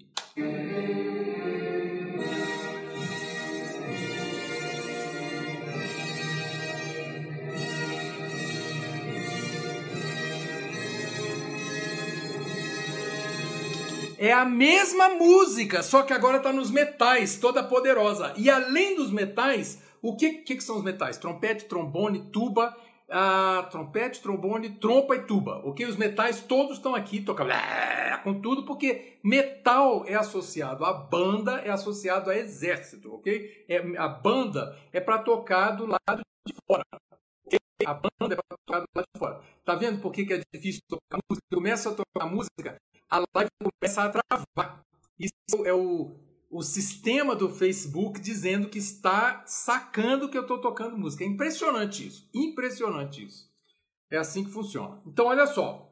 É 14.16 14.33
a 14.33 14.44
mesma 14.44 15.11
música, 15.11 15.83
só 15.83 16.03
que 16.03 16.12
agora 16.12 16.38
está 16.38 16.53
nos 16.53 16.70
metais, 16.70 17.37
toda 17.37 17.62
poderosa. 17.62 18.33
E 18.37 18.48
além 18.48 18.96
dos 18.96 19.11
metais, 19.11 19.83
o 20.00 20.16
que, 20.16 20.33
que, 20.38 20.57
que 20.57 20.64
são 20.64 20.76
os 20.76 20.85
metais? 20.85 21.18
Trompete, 21.18 21.66
trombone, 21.66 22.31
tuba, 22.33 22.74
ah, 23.11 23.66
trompete, 23.70 24.20
trombone, 24.20 24.70
trompa 24.70 25.16
e 25.16 25.23
tuba. 25.23 25.61
Ok? 25.64 25.85
Os 25.87 25.96
metais 25.96 26.40
todos 26.40 26.77
estão 26.77 26.94
aqui, 26.94 27.20
tocando 27.20 27.51
com 28.23 28.40
tudo, 28.40 28.64
porque 28.64 29.18
metal 29.23 30.05
é 30.07 30.14
associado 30.14 30.85
à 30.85 30.92
banda, 30.92 31.61
é 31.61 31.70
associado 31.70 32.31
a 32.31 32.37
exército, 32.37 33.14
ok? 33.14 33.64
É, 33.68 33.79
a 33.96 34.09
banda 34.09 34.79
é 34.92 35.01
para 35.01 35.18
tocar 35.18 35.70
do 35.73 35.87
lado 35.87 36.23
de 36.46 36.55
fora. 36.66 36.85
A 37.87 37.94
banda 37.94 38.35
é 38.35 38.37
para 38.37 38.57
tocar 38.66 38.81
do 38.81 38.87
lado 38.94 39.07
de 39.14 39.18
fora. 39.18 39.40
Tá 39.64 39.75
vendo 39.75 40.01
por 40.01 40.12
que, 40.12 40.25
que 40.25 40.35
é 40.35 40.42
difícil 40.53 40.83
tocar 40.88 41.18
música? 41.29 41.46
Começa 41.53 41.90
a 41.90 41.94
tocar 41.94 42.27
música, 42.27 42.77
a 43.11 43.25
live 43.35 43.51
começa 43.81 44.03
a 44.03 44.11
travar. 44.11 44.83
Isso 45.18 45.66
é 45.66 45.73
o, 45.73 46.14
o 46.51 46.63
sistema 46.63 47.37
do 47.37 47.49
Facebook 47.49 48.21
dizendo 48.21 48.69
que 48.69 48.79
está 48.79 49.45
sacando 49.47 50.29
que 50.29 50.37
eu 50.37 50.43
estou 50.43 50.61
tocando 50.61 50.99
música. 50.99 51.23
É 51.23 51.27
impressionante 51.27 52.07
isso. 52.07 52.29
Impressionante 52.35 53.25
isso. 53.25 53.49
É 54.11 54.17
assim 54.19 54.43
que 54.43 54.51
funciona. 54.51 55.01
Então, 55.07 55.27
olha 55.27 55.47
só. 55.47 55.89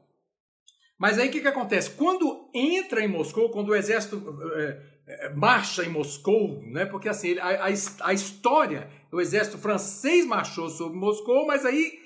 Mas 0.97 1.17
aí 1.17 1.29
o 1.29 1.31
que, 1.31 1.39
que 1.39 1.47
acontece? 1.47 1.91
Quando 1.91 2.49
entra 2.53 3.01
em 3.01 3.07
Moscou, 3.07 3.49
quando 3.49 3.69
o 3.69 3.75
exército 3.75 4.21
é, 5.07 5.29
marcha 5.33 5.85
em 5.85 5.89
Moscou, 5.89 6.61
né? 6.63 6.85
porque 6.85 7.07
assim, 7.07 7.39
a, 7.39 7.67
a, 7.67 7.67
a, 7.67 8.13
história, 8.13 8.89
o 9.09 9.21
exército 9.21 9.57
francês 9.57 10.25
marchou 10.25 10.67
sobre 10.67 10.97
Moscou, 10.99 11.47
mas 11.47 11.65
aí 11.65 11.97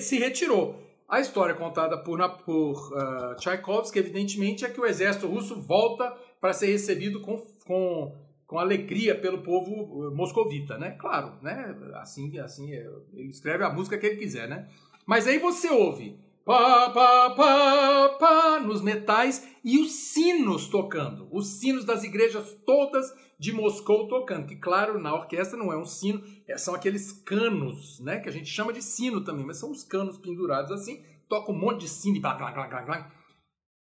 se 0.00 0.18
retirou. 0.18 0.80
A 1.08 1.20
história 1.20 1.54
contada 1.54 1.96
por, 1.98 2.20
por 2.44 2.92
uh, 2.92 3.34
Tchaikovsky, 3.36 3.98
evidentemente, 3.98 4.64
é 4.64 4.68
que 4.68 4.80
o 4.80 4.86
exército 4.86 5.26
russo 5.26 5.60
volta 5.60 6.14
para 6.40 6.52
ser 6.52 6.66
recebido 6.66 7.20
com, 7.20 7.38
com, 7.66 8.14
com 8.46 8.58
alegria 8.58 9.18
pelo 9.18 9.42
povo 9.42 10.10
moscovita, 10.14 10.78
né? 10.78 10.92
Claro, 10.92 11.34
né? 11.42 11.76
Assim, 11.94 12.38
assim, 12.38 12.72
é, 12.72 12.88
ele 13.14 13.30
escreve 13.30 13.64
a 13.64 13.70
música 13.70 13.98
que 13.98 14.06
ele 14.06 14.16
quiser, 14.16 14.48
né? 14.48 14.68
Mas 15.06 15.26
aí 15.26 15.38
você 15.38 15.68
ouve 15.68 16.18
pá, 16.48 16.88
pá, 16.88 17.30
pá, 17.36 18.08
pá, 18.18 18.60
nos 18.60 18.80
metais 18.80 19.46
e 19.62 19.78
os 19.78 19.92
sinos 19.92 20.66
tocando, 20.66 21.28
os 21.30 21.46
sinos 21.46 21.84
das 21.84 22.04
igrejas 22.04 22.56
todas 22.64 23.12
de 23.38 23.52
Moscou 23.52 24.08
tocando, 24.08 24.46
que 24.46 24.56
claro, 24.56 24.98
na 24.98 25.14
orquestra 25.14 25.58
não 25.58 25.70
é 25.70 25.76
um 25.76 25.84
sino, 25.84 26.24
é, 26.48 26.56
são 26.56 26.74
aqueles 26.74 27.12
canos, 27.12 28.00
né, 28.00 28.18
que 28.18 28.30
a 28.30 28.32
gente 28.32 28.46
chama 28.46 28.72
de 28.72 28.80
sino 28.80 29.22
também, 29.22 29.44
mas 29.44 29.58
são 29.58 29.70
os 29.70 29.84
canos 29.84 30.16
pendurados 30.16 30.72
assim, 30.72 31.04
toca 31.28 31.52
um 31.52 31.54
monte 31.54 31.82
de 31.82 31.88
sino 31.90 32.16
e 32.16 32.20
blá, 32.20 32.32
blá, 32.32 32.50
blá, 32.50 32.66
blá, 32.66 32.80
blá. 32.80 33.12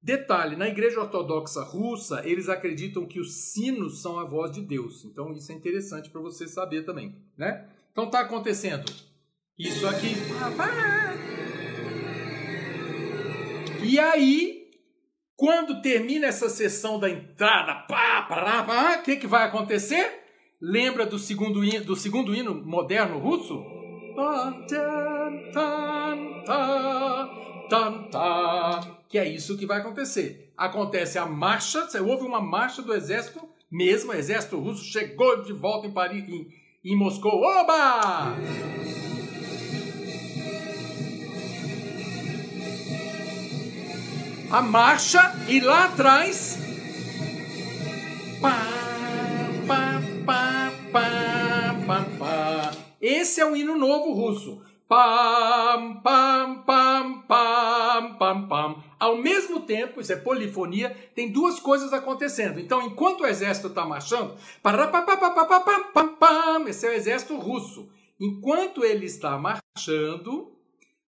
Detalhe, 0.05 0.55
na 0.55 0.67
igreja 0.67 1.01
ortodoxa 1.01 1.63
russa, 1.63 2.21
eles 2.23 2.47
acreditam 2.47 3.07
que 3.07 3.19
os 3.19 3.51
sinos 3.51 4.03
são 4.03 4.19
a 4.19 4.23
voz 4.23 4.51
de 4.51 4.61
Deus. 4.61 5.03
Então 5.03 5.33
isso 5.33 5.51
é 5.51 5.55
interessante 5.55 6.11
para 6.11 6.21
você 6.21 6.47
saber 6.47 6.83
também, 6.83 7.15
né? 7.35 7.67
Então 7.91 8.07
tá 8.07 8.19
acontecendo 8.19 8.85
isso 9.57 9.87
aqui. 9.87 10.09
E 13.83 13.97
aí, 13.97 14.69
quando 15.35 15.81
termina 15.81 16.27
essa 16.27 16.49
sessão 16.49 16.99
da 16.99 17.09
entrada, 17.09 17.73
pá, 17.87 18.21
pá, 18.29 18.63
pá, 18.63 18.99
o 18.99 19.01
que, 19.01 19.15
que 19.15 19.25
vai 19.25 19.45
acontecer? 19.47 20.23
Lembra 20.61 21.07
do 21.07 21.17
segundo 21.17 21.65
hino, 21.65 21.83
do 21.83 21.95
segundo 21.95 22.35
hino 22.35 22.53
moderno 22.53 23.17
russo? 23.17 23.55
Que 29.09 29.17
é 29.17 29.27
isso 29.27 29.57
que 29.57 29.65
vai 29.65 29.79
acontecer. 29.79 30.51
Acontece 30.57 31.17
a 31.17 31.25
marcha, 31.25 31.87
você 31.87 31.99
ouve 31.99 32.25
uma 32.25 32.41
marcha 32.41 32.81
do 32.81 32.93
exército, 32.93 33.47
mesmo 33.71 34.11
o 34.11 34.15
exército 34.15 34.59
russo 34.59 34.83
chegou 34.83 35.43
de 35.43 35.53
volta 35.53 35.87
em 35.87 35.91
Paris, 35.91 36.27
em, 36.27 36.47
em 36.83 36.95
Moscou. 36.95 37.41
Oba! 37.41 38.35
a 44.55 44.61
marcha 44.61 45.33
e 45.49 45.59
lá 45.59 45.85
atrás. 45.85 46.57
Pá, 48.39 48.57
pá, 49.67 50.01
pá, 50.25 50.71
pá, 50.91 51.75
pá, 51.85 52.05
pá. 52.17 52.71
Esse 53.01 53.41
é 53.41 53.45
o 53.45 53.55
hino 53.55 53.77
novo 53.77 54.13
russo. 54.13 54.61
Pam, 54.87 55.99
pam, 56.03 56.63
pam, 56.63 57.21
pam, 57.27 58.15
pam, 58.17 58.47
pam. 58.47 58.83
Ao 58.99 59.17
mesmo 59.17 59.61
tempo, 59.61 59.99
isso 59.99 60.13
é 60.13 60.15
polifonia, 60.15 60.95
tem 61.15 61.31
duas 61.31 61.59
coisas 61.59 61.91
acontecendo. 61.91 62.59
Então, 62.59 62.81
enquanto 62.83 63.21
o 63.21 63.27
exército 63.27 63.67
está 63.67 63.83
marchando, 63.83 64.35
esse 66.67 66.85
é 66.85 66.89
o 66.89 66.93
exército 66.93 67.37
russo. 67.37 67.89
enquanto 68.19 68.85
ele 68.85 69.07
está 69.07 69.37
marchando, 69.37 70.51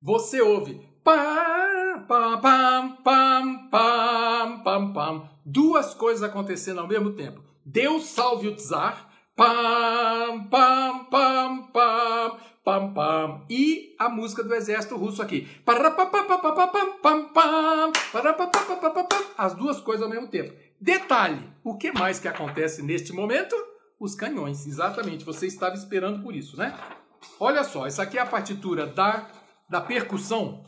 você 0.01 0.41
ouve 0.41 0.81
pam, 1.05 2.05
pam, 2.07 2.41
pam, 3.03 3.67
pam, 3.69 4.63
pam, 4.63 4.93
pam, 4.93 5.29
duas 5.45 5.93
coisas 5.93 6.23
acontecendo 6.23 6.79
ao 6.79 6.87
mesmo 6.87 7.11
tempo. 7.11 7.43
Deus 7.63 8.05
salve 8.05 8.47
o 8.47 8.55
czar, 8.55 9.07
pam, 9.35 10.45
pam, 10.49 10.94
pam, 12.65 12.91
pam, 12.93 13.45
e 13.47 13.95
a 13.99 14.09
música 14.09 14.43
do 14.43 14.53
exército 14.55 14.97
russo 14.97 15.21
aqui. 15.21 15.47
As 19.37 19.53
duas 19.53 19.79
coisas 19.79 20.03
ao 20.03 20.09
mesmo 20.09 20.27
tempo. 20.27 20.51
Detalhe, 20.81 21.47
o 21.63 21.77
que 21.77 21.91
mais 21.91 22.19
que 22.19 22.27
acontece 22.27 22.81
neste 22.81 23.13
momento? 23.13 23.55
Os 23.99 24.15
canhões, 24.15 24.65
exatamente. 24.65 25.23
Você 25.23 25.45
estava 25.45 25.75
esperando 25.75 26.23
por 26.23 26.35
isso, 26.35 26.57
né? 26.57 26.75
Olha 27.39 27.63
só, 27.63 27.85
essa 27.85 28.01
aqui 28.01 28.17
é 28.17 28.21
a 28.21 28.25
partitura 28.25 28.87
da, 28.87 29.29
da 29.69 29.79
percussão. 29.79 30.65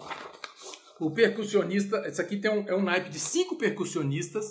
O 0.99 1.09
percussionista, 1.09 2.07
esse 2.07 2.21
aqui 2.21 2.37
tem 2.37 2.51
um, 2.51 2.63
é 2.67 2.75
um 2.75 2.83
naipe 2.83 3.09
de 3.09 3.19
cinco 3.19 3.55
percussionistas 3.57 4.45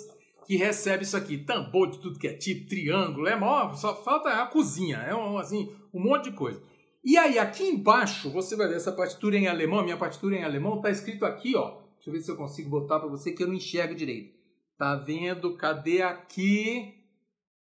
que 0.45 0.55
recebe 0.55 1.03
isso 1.03 1.17
aqui, 1.17 1.37
tambor 1.37 1.89
de 1.89 1.99
tudo 1.99 2.19
que 2.19 2.27
é 2.27 2.33
tipo, 2.33 2.69
triângulo, 2.69 3.27
é 3.27 3.35
maior, 3.35 3.75
só 3.75 3.93
falta 4.01 4.29
a 4.29 4.45
cozinha, 4.45 4.97
é 4.99 5.13
um, 5.13 5.37
assim, 5.37 5.75
um 5.93 6.01
monte 6.01 6.29
de 6.29 6.31
coisa. 6.31 6.61
E 7.07 7.17
aí, 7.17 7.39
aqui 7.39 7.63
embaixo, 7.63 8.29
você 8.29 8.53
vai 8.53 8.67
ver 8.67 8.75
essa 8.75 8.91
partitura 8.91 9.37
em 9.37 9.47
alemão, 9.47 9.81
minha 9.81 9.95
partitura 9.95 10.35
em 10.35 10.43
alemão, 10.43 10.81
tá 10.81 10.91
escrito 10.91 11.25
aqui, 11.25 11.55
ó. 11.55 11.77
Deixa 11.95 12.09
eu 12.09 12.11
ver 12.11 12.19
se 12.19 12.29
eu 12.29 12.35
consigo 12.35 12.69
botar 12.69 12.99
para 12.99 13.07
você 13.07 13.31
que 13.31 13.41
eu 13.41 13.47
não 13.47 13.53
enxergo 13.53 13.95
direito. 13.95 14.37
Tá 14.77 14.93
vendo? 14.97 15.55
Cadê 15.55 16.01
aqui? 16.01 16.95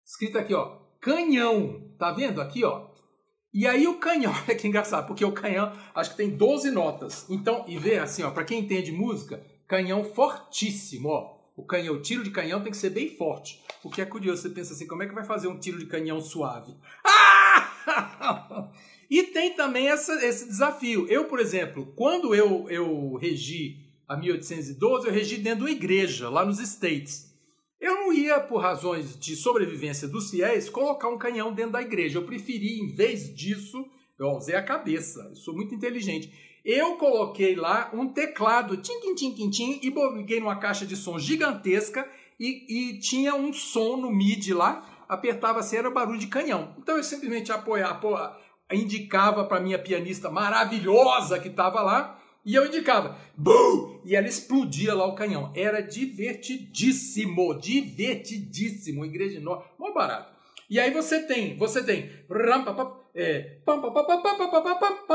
Escrito 0.06 0.38
aqui, 0.38 0.54
ó. 0.54 0.78
Canhão. 1.00 1.92
Tá 1.98 2.12
vendo 2.12 2.40
aqui, 2.40 2.62
ó? 2.62 2.86
E 3.52 3.66
aí 3.66 3.84
o 3.88 3.98
canhão, 3.98 4.30
olha 4.46 4.56
que 4.56 4.68
engraçado, 4.68 5.08
porque 5.08 5.24
o 5.24 5.32
canhão 5.32 5.72
acho 5.92 6.12
que 6.12 6.18
tem 6.18 6.30
12 6.30 6.70
notas. 6.70 7.28
Então, 7.28 7.64
e 7.66 7.76
vê 7.76 7.98
assim, 7.98 8.22
ó, 8.22 8.30
para 8.30 8.44
quem 8.44 8.60
entende 8.60 8.92
música, 8.92 9.44
canhão 9.66 10.04
fortíssimo, 10.04 11.08
ó. 11.08 11.42
O 11.56 11.66
canhão, 11.66 11.96
o 11.96 12.00
tiro 12.00 12.22
de 12.22 12.30
canhão 12.30 12.62
tem 12.62 12.70
que 12.70 12.78
ser 12.78 12.90
bem 12.90 13.08
forte. 13.16 13.60
O 13.82 13.90
que 13.90 14.00
é 14.00 14.06
curioso, 14.06 14.42
você 14.42 14.50
pensa 14.50 14.72
assim, 14.72 14.86
como 14.86 15.02
é 15.02 15.08
que 15.08 15.14
vai 15.14 15.24
fazer 15.24 15.48
um 15.48 15.58
tiro 15.58 15.80
de 15.80 15.86
canhão 15.86 16.20
suave? 16.20 16.76
E 19.12 19.24
tem 19.24 19.52
também 19.54 19.90
essa, 19.90 20.24
esse 20.24 20.46
desafio. 20.46 21.06
Eu, 21.06 21.26
por 21.26 21.38
exemplo, 21.38 21.92
quando 21.94 22.34
eu, 22.34 22.66
eu 22.70 23.14
regi 23.16 23.76
a 24.08 24.16
1812, 24.16 25.06
eu 25.06 25.12
regi 25.12 25.36
dentro 25.36 25.66
de 25.66 25.70
uma 25.70 25.76
igreja, 25.76 26.30
lá 26.30 26.46
nos 26.46 26.58
States. 26.60 27.30
Eu 27.78 27.94
não 27.94 28.12
ia, 28.12 28.40
por 28.40 28.62
razões 28.62 29.18
de 29.20 29.36
sobrevivência 29.36 30.08
dos 30.08 30.30
fiéis, 30.30 30.70
colocar 30.70 31.10
um 31.10 31.18
canhão 31.18 31.52
dentro 31.52 31.72
da 31.72 31.82
igreja. 31.82 32.16
Eu 32.16 32.24
preferi, 32.24 32.80
em 32.80 32.86
vez 32.86 33.34
disso, 33.34 33.84
eu 34.18 34.28
usei 34.28 34.54
a 34.54 34.62
cabeça, 34.62 35.20
eu 35.28 35.36
sou 35.36 35.54
muito 35.54 35.74
inteligente. 35.74 36.32
Eu 36.64 36.96
coloquei 36.96 37.54
lá 37.54 37.90
um 37.92 38.08
teclado 38.08 38.78
tim 38.78 38.98
tim 39.00 39.34
tim 39.34 39.50
tim 39.50 39.80
e 39.82 39.90
liguei 40.16 40.40
numa 40.40 40.56
caixa 40.56 40.86
de 40.86 40.96
som 40.96 41.18
gigantesca 41.18 42.08
e, 42.40 42.92
e 42.94 42.98
tinha 42.98 43.34
um 43.34 43.52
som 43.52 43.98
no 43.98 44.10
MIDI 44.10 44.54
lá, 44.54 44.91
apertava 45.08 45.60
assim, 45.60 45.76
era 45.76 45.90
barulho 45.90 46.18
de 46.18 46.26
canhão. 46.26 46.74
Então 46.78 46.96
eu 46.96 47.04
simplesmente 47.04 47.52
apoiava, 47.52 48.38
indicava 48.72 49.44
para 49.44 49.60
minha 49.60 49.78
pianista 49.78 50.30
maravilhosa 50.30 51.38
que 51.38 51.48
estava 51.48 51.82
lá, 51.82 52.18
e 52.44 52.54
eu 52.54 52.66
indicava, 52.66 53.16
BUM! 53.36 54.00
E 54.04 54.16
ela 54.16 54.26
explodia 54.26 54.94
lá 54.94 55.06
o 55.06 55.14
canhão. 55.14 55.52
Era 55.54 55.80
divertidíssimo, 55.80 57.54
divertidíssimo. 57.54 59.04
Igreja 59.04 59.36
enorme, 59.36 59.64
mó 59.78 59.92
barato. 59.92 60.32
E 60.68 60.80
aí 60.80 60.90
você 60.90 61.22
tem, 61.22 61.56
você 61.56 61.84
tem, 61.84 62.10
é, 63.14 63.58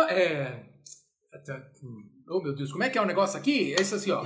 é, 0.10 0.64
oh 2.30 2.42
meu 2.42 2.56
Deus, 2.56 2.72
como 2.72 2.84
é 2.84 2.90
que 2.90 2.98
é 2.98 3.02
o 3.02 3.06
negócio 3.06 3.38
aqui? 3.38 3.72
Esse 3.72 3.96
assim, 3.96 4.12
ó. 4.12 4.24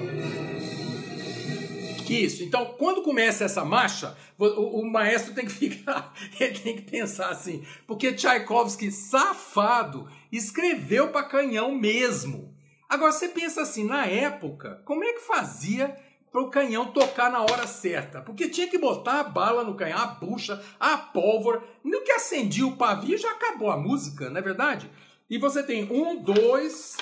Isso. 2.12 2.44
Então, 2.44 2.66
quando 2.78 3.02
começa 3.02 3.46
essa 3.46 3.64
marcha, 3.64 4.16
o, 4.38 4.82
o, 4.82 4.92
maestro 4.92 5.34
tem 5.34 5.46
que 5.46 5.52
ficar, 5.54 6.14
ele 6.40 6.60
tem 6.60 6.76
que 6.76 6.84
pensar 6.84 7.30
assim, 7.30 7.64
porque 7.88 8.14
Tchaikovsky, 8.14 8.92
safado, 8.92 10.10
escreveu 10.32 11.10
para 11.10 11.28
canhão 11.28 11.74
mesmo. 11.74 12.54
Agora 12.90 13.12
você 13.12 13.30
pensa 13.30 13.62
assim, 13.62 13.86
na 13.86 14.06
época, 14.06 14.82
como 14.86 15.04
é 15.04 15.14
que 15.14 15.22
fazia 15.22 15.96
para 16.32 16.42
o 16.42 16.50
canhão 16.50 16.92
tocar 16.92 17.32
na 17.32 17.42
hora 17.42 17.68
certa? 17.68 18.22
Porque 18.22 18.50
tinha 18.50 18.68
que 18.68 18.78
botar 18.78 19.20
a 19.20 19.24
bala 19.24 19.64
no 19.64 19.76
canhão, 19.76 20.00
a 20.00 20.08
bucha, 20.08 20.62
a 20.80 20.98
pólvora. 20.98 21.64
No 21.84 22.02
que 22.02 22.12
acendia 22.12 22.66
o 22.66 22.76
pavio 22.76 23.18
já 23.18 23.32
acabou 23.32 23.70
a 23.70 23.78
música, 23.78 24.30
não 24.30 24.38
é 24.38 24.42
verdade? 24.42 24.90
E 25.30 25.38
você 25.38 25.64
tem 25.64 25.90
um, 25.90 26.22
dois, 26.22 26.98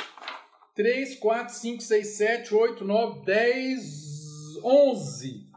três, 0.76 1.16
quatro, 1.16 1.56
cinco, 1.56 1.82
seis, 1.82 2.18
sete, 2.18 2.54
oito, 2.54 2.86
nove, 2.86 3.26
dez, 3.26 4.09
onze, 4.64 5.50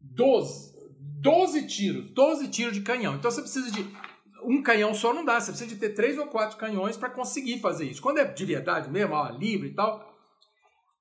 doze. 0.00 0.74
Doze 1.20 1.66
tiros, 1.66 2.10
doze 2.10 2.48
tiros 2.48 2.74
de 2.74 2.82
canhão. 2.82 3.14
Então 3.14 3.30
você 3.30 3.40
precisa 3.40 3.70
de 3.70 3.82
um 4.44 4.62
canhão 4.62 4.94
só 4.94 5.12
não 5.12 5.24
dá, 5.24 5.40
você 5.40 5.52
precisa 5.52 5.70
de 5.70 5.80
ter 5.80 5.90
três 5.90 6.18
ou 6.18 6.26
quatro 6.26 6.58
canhões 6.58 6.96
para 6.96 7.10
conseguir 7.10 7.60
fazer 7.60 7.86
isso. 7.86 8.02
Quando 8.02 8.18
é 8.18 8.24
de 8.24 8.44
verdade 8.44 8.90
mesmo, 8.90 9.14
ó, 9.14 9.30
livre 9.30 9.68
e 9.68 9.74
tal. 9.74 10.12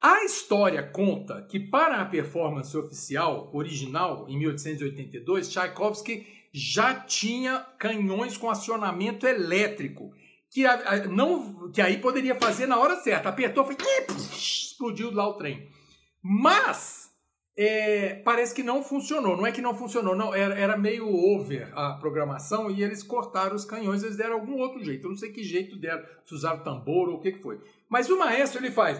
A 0.02 0.26
história 0.26 0.84
conta 0.84 1.41
que 1.50 1.60
para 1.60 2.02
a 2.02 2.06
performance 2.06 2.76
oficial 2.76 3.50
original, 3.54 4.26
em 4.28 4.38
1882, 4.38 5.50
Tchaikovsky 5.50 6.28
já 6.54 6.93
tinha 6.93 7.60
canhões 7.80 8.38
com 8.38 8.50
acionamento 8.50 9.26
elétrico, 9.26 10.12
que, 10.52 10.63
não, 11.10 11.72
que 11.72 11.82
aí 11.82 11.98
poderia 11.98 12.36
fazer 12.36 12.67
na 12.67 12.78
hora 12.78 12.98
certa. 12.98 13.30
Apertou, 13.30 13.65
foi, 13.65 13.78
explodiu 14.36 15.10
lá 15.12 15.28
o 15.28 15.34
trem. 15.34 15.69
Mas 16.23 17.12
é, 17.55 18.21
parece 18.23 18.55
que 18.55 18.63
não 18.63 18.81
funcionou. 18.81 19.38
Não 19.38 19.45
é 19.45 19.51
que 19.51 19.62
não 19.62 19.75
funcionou, 19.75 20.15
não. 20.15 20.33
Era, 20.33 20.55
era 20.55 20.77
meio 20.77 21.07
over 21.07 21.71
a 21.77 21.93
programação 21.93 22.71
e 22.71 22.81
eles 22.81 23.03
cortaram 23.03 23.55
os 23.55 23.65
canhões, 23.65 24.03
eles 24.03 24.17
deram 24.17 24.36
algum 24.36 24.57
outro 24.57 24.83
jeito. 24.83 25.05
Eu 25.05 25.12
não 25.12 25.17
sei 25.17 25.31
que 25.31 25.43
jeito 25.43 25.75
deram, 25.75 26.03
se 26.25 26.33
usaram 26.33 26.63
tambor 26.63 27.09
ou 27.09 27.15
o 27.15 27.19
que, 27.19 27.33
que 27.33 27.41
foi. 27.41 27.59
Mas 27.89 28.09
o 28.09 28.17
maestro 28.17 28.59
ele 28.59 28.71
faz. 28.71 28.99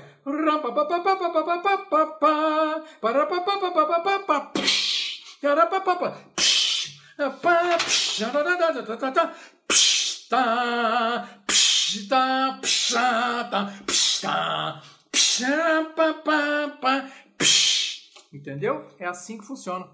Entendeu? 18.34 18.88
É 19.00 19.06
assim 19.06 19.38
que 19.38 19.46
funciona. 19.46 19.90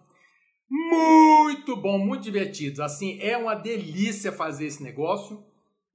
Muito 0.69 1.75
bom, 1.75 1.97
muito 1.97 2.23
divertido. 2.23 2.83
Assim, 2.83 3.19
é 3.19 3.35
uma 3.35 3.55
delícia 3.55 4.31
fazer 4.31 4.67
esse 4.67 4.83
negócio. 4.83 5.43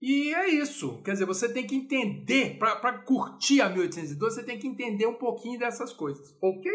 E 0.03 0.35
é 0.35 0.49
isso. 0.49 1.01
Quer 1.03 1.13
dizer, 1.13 1.25
você 1.25 1.51
tem 1.51 1.67
que 1.67 1.75
entender, 1.75 2.59
para 2.59 2.99
curtir 2.99 3.61
a 3.61 3.71
1812, 3.71 4.35
você 4.35 4.43
tem 4.43 4.59
que 4.59 4.67
entender 4.67 5.07
um 5.07 5.15
pouquinho 5.15 5.59
dessas 5.59 5.93
coisas, 5.93 6.37
ok? 6.43 6.71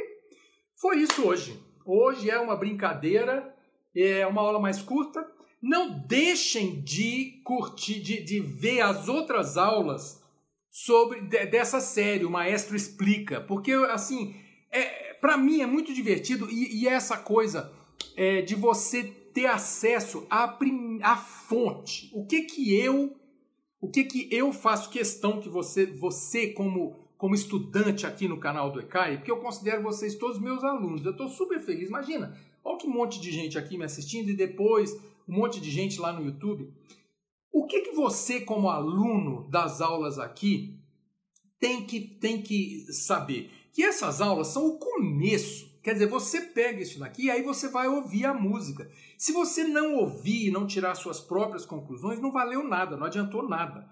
Foi 0.79 0.97
isso 0.97 1.27
hoje. 1.27 1.61
Hoje 1.85 2.29
é 2.29 2.39
uma 2.39 2.55
brincadeira, 2.55 3.53
é 3.95 4.25
uma 4.25 4.41
aula 4.41 4.59
mais 4.59 4.81
curta. 4.81 5.29
Não 5.61 5.99
deixem 6.07 6.81
de 6.81 7.41
curtir, 7.43 7.99
de, 7.99 8.23
de 8.23 8.39
ver 8.39 8.81
as 8.81 9.07
outras 9.09 9.57
aulas 9.57 10.18
sobre 10.85 11.19
dessa 11.21 11.81
série, 11.81 12.23
o 12.23 12.29
Maestro 12.29 12.73
Explica, 12.73 13.41
porque 13.41 13.73
assim 13.73 14.33
é, 14.71 15.13
para 15.15 15.37
mim 15.37 15.59
é 15.59 15.65
muito 15.65 15.93
divertido 15.93 16.49
e, 16.49 16.83
e 16.83 16.87
é 16.87 16.93
essa 16.93 17.17
coisa 17.17 17.69
é, 18.15 18.41
de 18.41 18.55
você 18.55 19.03
ter 19.03 19.45
acesso 19.45 20.25
à, 20.29 20.47
prim, 20.47 20.99
à 21.01 21.17
fonte. 21.17 22.09
O 22.13 22.25
que 22.25 22.43
que 22.43 22.73
eu 22.73 23.13
o 23.81 23.89
que 23.89 24.05
que 24.05 24.29
eu 24.31 24.53
faço 24.53 24.89
questão 24.89 25.41
que 25.41 25.49
você 25.49 25.85
você 25.85 26.47
como 26.47 26.95
como 27.17 27.35
estudante 27.35 28.05
aqui 28.05 28.29
no 28.29 28.39
canal 28.39 28.71
do 28.71 28.79
ECAI, 28.79 29.17
porque 29.17 29.31
eu 29.31 29.41
considero 29.41 29.83
vocês 29.83 30.15
todos 30.15 30.39
meus 30.39 30.63
alunos. 30.63 31.03
Eu 31.03 31.11
estou 31.11 31.27
super 31.27 31.59
feliz. 31.59 31.89
Imagina, 31.89 32.37
olha 32.63 32.77
que 32.77 32.87
monte 32.87 33.19
de 33.19 33.29
gente 33.31 33.57
aqui 33.57 33.77
me 33.77 33.83
assistindo 33.83 34.29
e 34.29 34.33
depois 34.33 34.93
um 35.27 35.35
monte 35.35 35.59
de 35.59 35.69
gente 35.69 35.99
lá 35.99 36.13
no 36.13 36.25
YouTube. 36.25 36.71
O 37.51 37.65
que 37.65 37.81
que 37.81 37.91
você 37.91 38.41
como 38.41 38.69
aluno 38.69 39.49
das 39.49 39.81
aulas 39.81 40.19
aqui 40.19 40.79
tem 41.59 41.85
que 41.85 41.99
tem 41.99 42.41
que 42.41 42.85
saber? 42.91 43.51
que 43.79 43.83
essas 43.83 44.19
aulas 44.21 44.47
são 44.47 44.67
o 44.67 44.77
começo. 44.77 45.69
Quer 45.81 45.93
dizer, 45.93 46.07
você 46.07 46.41
pega 46.41 46.81
isso 46.81 46.99
daqui 46.99 47.27
e 47.27 47.31
aí 47.31 47.41
você 47.41 47.69
vai 47.69 47.87
ouvir 47.87 48.25
a 48.25 48.33
música. 48.33 48.89
Se 49.17 49.31
você 49.31 49.63
não 49.63 49.95
ouvir 49.95 50.47
e 50.47 50.51
não 50.51 50.67
tirar 50.67 50.95
suas 50.95 51.21
próprias 51.21 51.65
conclusões, 51.65 52.19
não 52.19 52.31
valeu 52.31 52.61
nada, 52.67 52.97
não 52.97 53.05
adiantou 53.05 53.47
nada. 53.47 53.87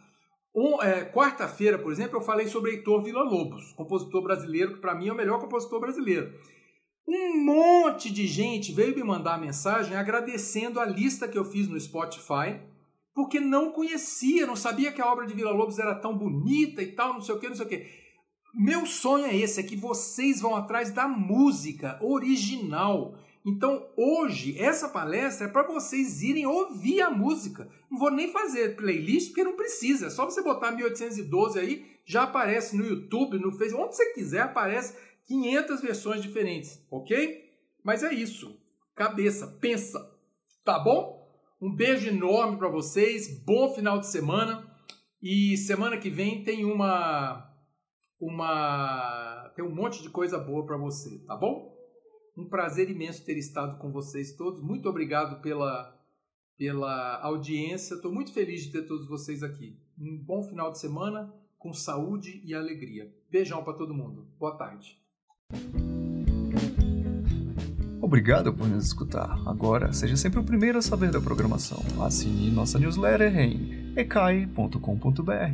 Um, 0.54 0.82
é, 0.82 1.06
Quarta-feira, 1.06 1.80
por 1.80 1.92
exemplo, 1.92 2.18
eu 2.18 2.22
falei 2.22 2.48
sobre 2.48 2.72
Heitor 2.72 3.02
Villa-Lobos, 3.02 3.72
compositor 3.74 4.22
brasileiro, 4.22 4.74
que 4.74 4.82
para 4.82 4.96
mim 4.96 5.08
é 5.08 5.14
o 5.14 5.16
melhor 5.16 5.40
compositor 5.40 5.80
brasileiro. 5.80 6.34
Um 7.08 7.42
monte 7.46 8.12
de 8.12 8.28
gente 8.28 8.74
veio 8.74 8.94
me 8.94 9.04
mandar 9.04 9.40
mensagem 9.40 9.96
agradecendo 9.96 10.82
a 10.82 10.86
lista 10.86 11.28
que 11.28 11.38
eu 11.38 11.46
fiz 11.46 11.70
no 11.70 11.80
Spotify, 11.80 12.60
porque 13.18 13.40
não 13.40 13.72
conhecia, 13.72 14.46
não 14.46 14.56
sabia 14.56 14.92
que 14.92 15.02
a 15.02 15.12
obra 15.12 15.26
de 15.26 15.34
Vila 15.34 15.50
Lobos 15.50 15.80
era 15.80 15.96
tão 15.96 16.16
bonita 16.16 16.84
e 16.84 16.92
tal, 16.92 17.14
não 17.14 17.22
sei 17.22 17.34
o 17.34 17.40
que, 17.40 17.50
não 17.50 17.56
sei 17.56 17.66
o 17.66 17.68
que. 17.68 17.88
Meu 18.54 18.86
sonho 18.86 19.26
é 19.26 19.36
esse, 19.36 19.60
é 19.60 19.64
que 19.64 19.76
vocês 19.76 20.40
vão 20.40 20.56
atrás 20.56 20.92
da 20.92 21.08
música 21.08 21.98
original. 22.00 23.18
Então, 23.44 23.90
hoje, 23.98 24.56
essa 24.60 24.88
palestra 24.88 25.48
é 25.48 25.50
para 25.50 25.64
vocês 25.64 26.22
irem 26.22 26.46
ouvir 26.46 27.02
a 27.02 27.10
música. 27.10 27.68
Não 27.90 27.98
vou 27.98 28.12
nem 28.12 28.32
fazer 28.32 28.76
playlist, 28.76 29.30
porque 29.30 29.44
não 29.44 29.56
precisa. 29.56 30.06
É 30.06 30.10
só 30.12 30.24
você 30.24 30.44
botar 30.44 30.74
1812 30.74 31.60
aí, 31.60 31.88
já 32.06 32.22
aparece 32.22 32.78
no 32.78 32.86
YouTube, 32.86 33.40
no 33.40 33.52
Facebook, 33.52 33.84
onde 33.84 33.96
você 33.96 34.14
quiser, 34.14 34.42
aparece 34.42 34.96
500 35.26 35.82
versões 35.82 36.22
diferentes, 36.22 36.80
ok? 36.92 37.50
Mas 37.84 38.04
é 38.04 38.14
isso. 38.14 38.62
Cabeça, 38.94 39.48
pensa. 39.60 40.08
Tá 40.64 40.78
bom? 40.78 41.17
Um 41.62 41.76
beijo 41.76 42.08
enorme 42.10 42.58
para 42.58 42.70
vocês. 42.70 43.44
Bom 43.44 43.74
final 43.74 44.00
de 44.00 44.08
semana. 44.08 44.66
E 45.22 45.58
semana 45.58 45.98
que 45.98 46.10
vem 46.10 46.44
tem 46.44 46.64
uma 46.64 47.44
uma 48.20 49.52
tem 49.56 49.66
um 49.66 49.74
monte 49.74 50.02
de 50.02 50.10
coisa 50.10 50.38
boa 50.38 50.66
para 50.66 50.78
você, 50.78 51.20
tá 51.26 51.36
bom? 51.36 51.76
Um 52.38 52.48
prazer 52.48 52.90
imenso 52.90 53.26
ter 53.26 53.38
estado 53.38 53.80
com 53.80 53.92
vocês 53.92 54.36
todos. 54.36 54.62
Muito 54.62 54.88
obrigado 54.88 55.42
pela, 55.42 56.00
pela 56.56 57.20
audiência. 57.24 57.96
Estou 57.96 58.14
muito 58.14 58.32
feliz 58.32 58.64
de 58.64 58.72
ter 58.72 58.84
todos 58.84 59.08
vocês 59.08 59.42
aqui. 59.42 59.80
Um 60.00 60.24
bom 60.24 60.44
final 60.44 60.72
de 60.72 60.80
semana 60.80 61.34
com 61.58 61.74
saúde 61.74 62.40
e 62.46 62.54
alegria. 62.54 63.12
Beijão 63.32 63.64
para 63.64 63.74
todo 63.74 63.94
mundo. 63.94 64.28
Boa 64.38 64.56
tarde. 64.56 64.96
Obrigado 68.08 68.54
por 68.54 68.66
nos 68.70 68.86
escutar. 68.86 69.38
Agora, 69.46 69.92
seja 69.92 70.16
sempre 70.16 70.40
o 70.40 70.44
primeiro 70.44 70.78
a 70.78 70.82
saber 70.82 71.12
da 71.12 71.20
programação. 71.20 71.84
Assine 72.00 72.50
nossa 72.50 72.80
newsletter 72.80 73.38
em 73.38 73.92
ecai.com.br. 73.98 75.52